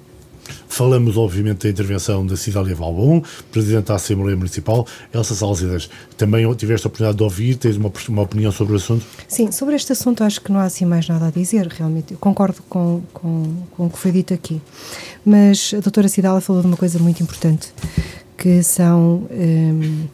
[0.69, 4.87] Falamos, obviamente, da intervenção da Cidália Valbon, Presidente da Assembleia Municipal.
[5.13, 9.07] Elsa Salzidas, também tiveste a oportunidade de ouvir, tens uma, uma opinião sobre o assunto?
[9.27, 12.13] Sim, sobre este assunto acho que não há assim mais nada a dizer, realmente.
[12.13, 14.61] Eu concordo com, com, com o que foi dito aqui.
[15.25, 17.73] Mas a doutora Cidália falou de uma coisa muito importante,
[18.37, 19.27] que são...
[19.31, 20.07] Um,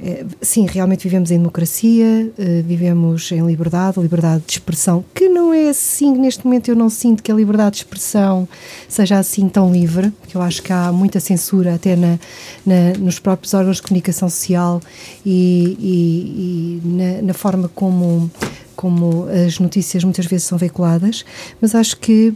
[0.00, 5.52] é, sim, realmente vivemos em democracia, eh, vivemos em liberdade, liberdade de expressão, que não
[5.52, 8.48] é assim, neste momento eu não sinto que a liberdade de expressão
[8.88, 12.18] seja assim tão livre, que eu acho que há muita censura até na,
[12.64, 14.80] na nos próprios órgãos de comunicação social
[15.26, 18.30] e, e, e na, na, forma como,
[18.76, 21.24] como as notícias muitas vezes são veiculadas,
[21.60, 22.32] mas acho que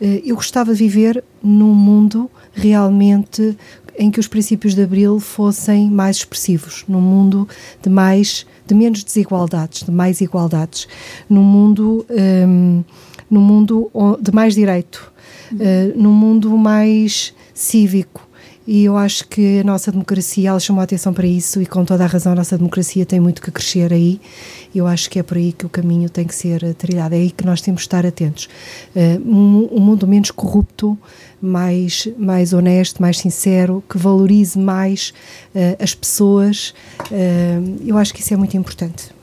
[0.00, 3.56] eh, eu gostava de viver num mundo realmente
[3.98, 7.48] em que os princípios de Abril fossem mais expressivos, num mundo
[7.82, 10.88] de mais de menos desigualdades, de mais igualdades,
[11.28, 12.82] num mundo um,
[13.30, 13.90] num mundo
[14.20, 15.12] de mais direito,
[15.52, 18.25] uh, num mundo mais cívico,
[18.66, 21.84] e eu acho que a nossa democracia, ela chamou a atenção para isso e com
[21.84, 24.20] toda a razão a nossa democracia tem muito que crescer aí.
[24.74, 27.30] Eu acho que é por aí que o caminho tem que ser trilhado, é aí
[27.30, 28.48] que nós temos que estar atentos.
[28.94, 30.98] Uh, um, um, mundo menos corrupto,
[31.40, 35.12] mais, mais honesto, mais sincero, que valorize mais
[35.54, 36.74] uh, as pessoas,
[37.86, 39.15] eu acho que isso é muito importante.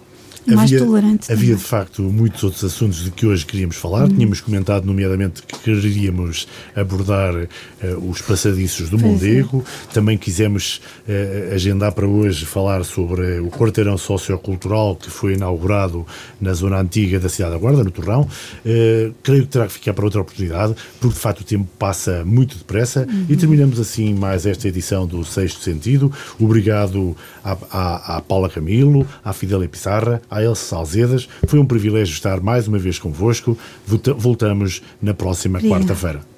[0.48, 1.32] Mais havia, tolerante.
[1.32, 1.56] Havia também.
[1.58, 4.04] de facto muitos outros assuntos de que hoje queríamos falar.
[4.04, 4.16] Uhum.
[4.16, 9.08] Tínhamos comentado, nomeadamente, que queríamos abordar uh, os passadiços do Pois é.
[9.08, 9.66] Mondego.
[9.94, 16.06] Também quisemos uh, agendar para hoje falar sobre o quarteirão sociocultural que foi inaugurado
[16.40, 18.22] na zona antiga da cidade da Guarda, no Torrão.
[18.22, 22.24] Uh, creio que terá que ficar para outra oportunidade, porque de facto o tempo passa
[22.26, 23.08] muito depressa.
[23.10, 23.26] Uhum.
[23.30, 26.12] E terminamos assim mais esta edição do Sexto Sentido.
[26.40, 31.28] Obrigado à, à, à Paula Camilo, à Fidélia Pissarra, à Elsa Salzedas.
[31.48, 33.58] Foi um privilégio estar mais uma vez convosco.
[33.86, 36.33] Volta- Voltamos na próxima quarta-feira.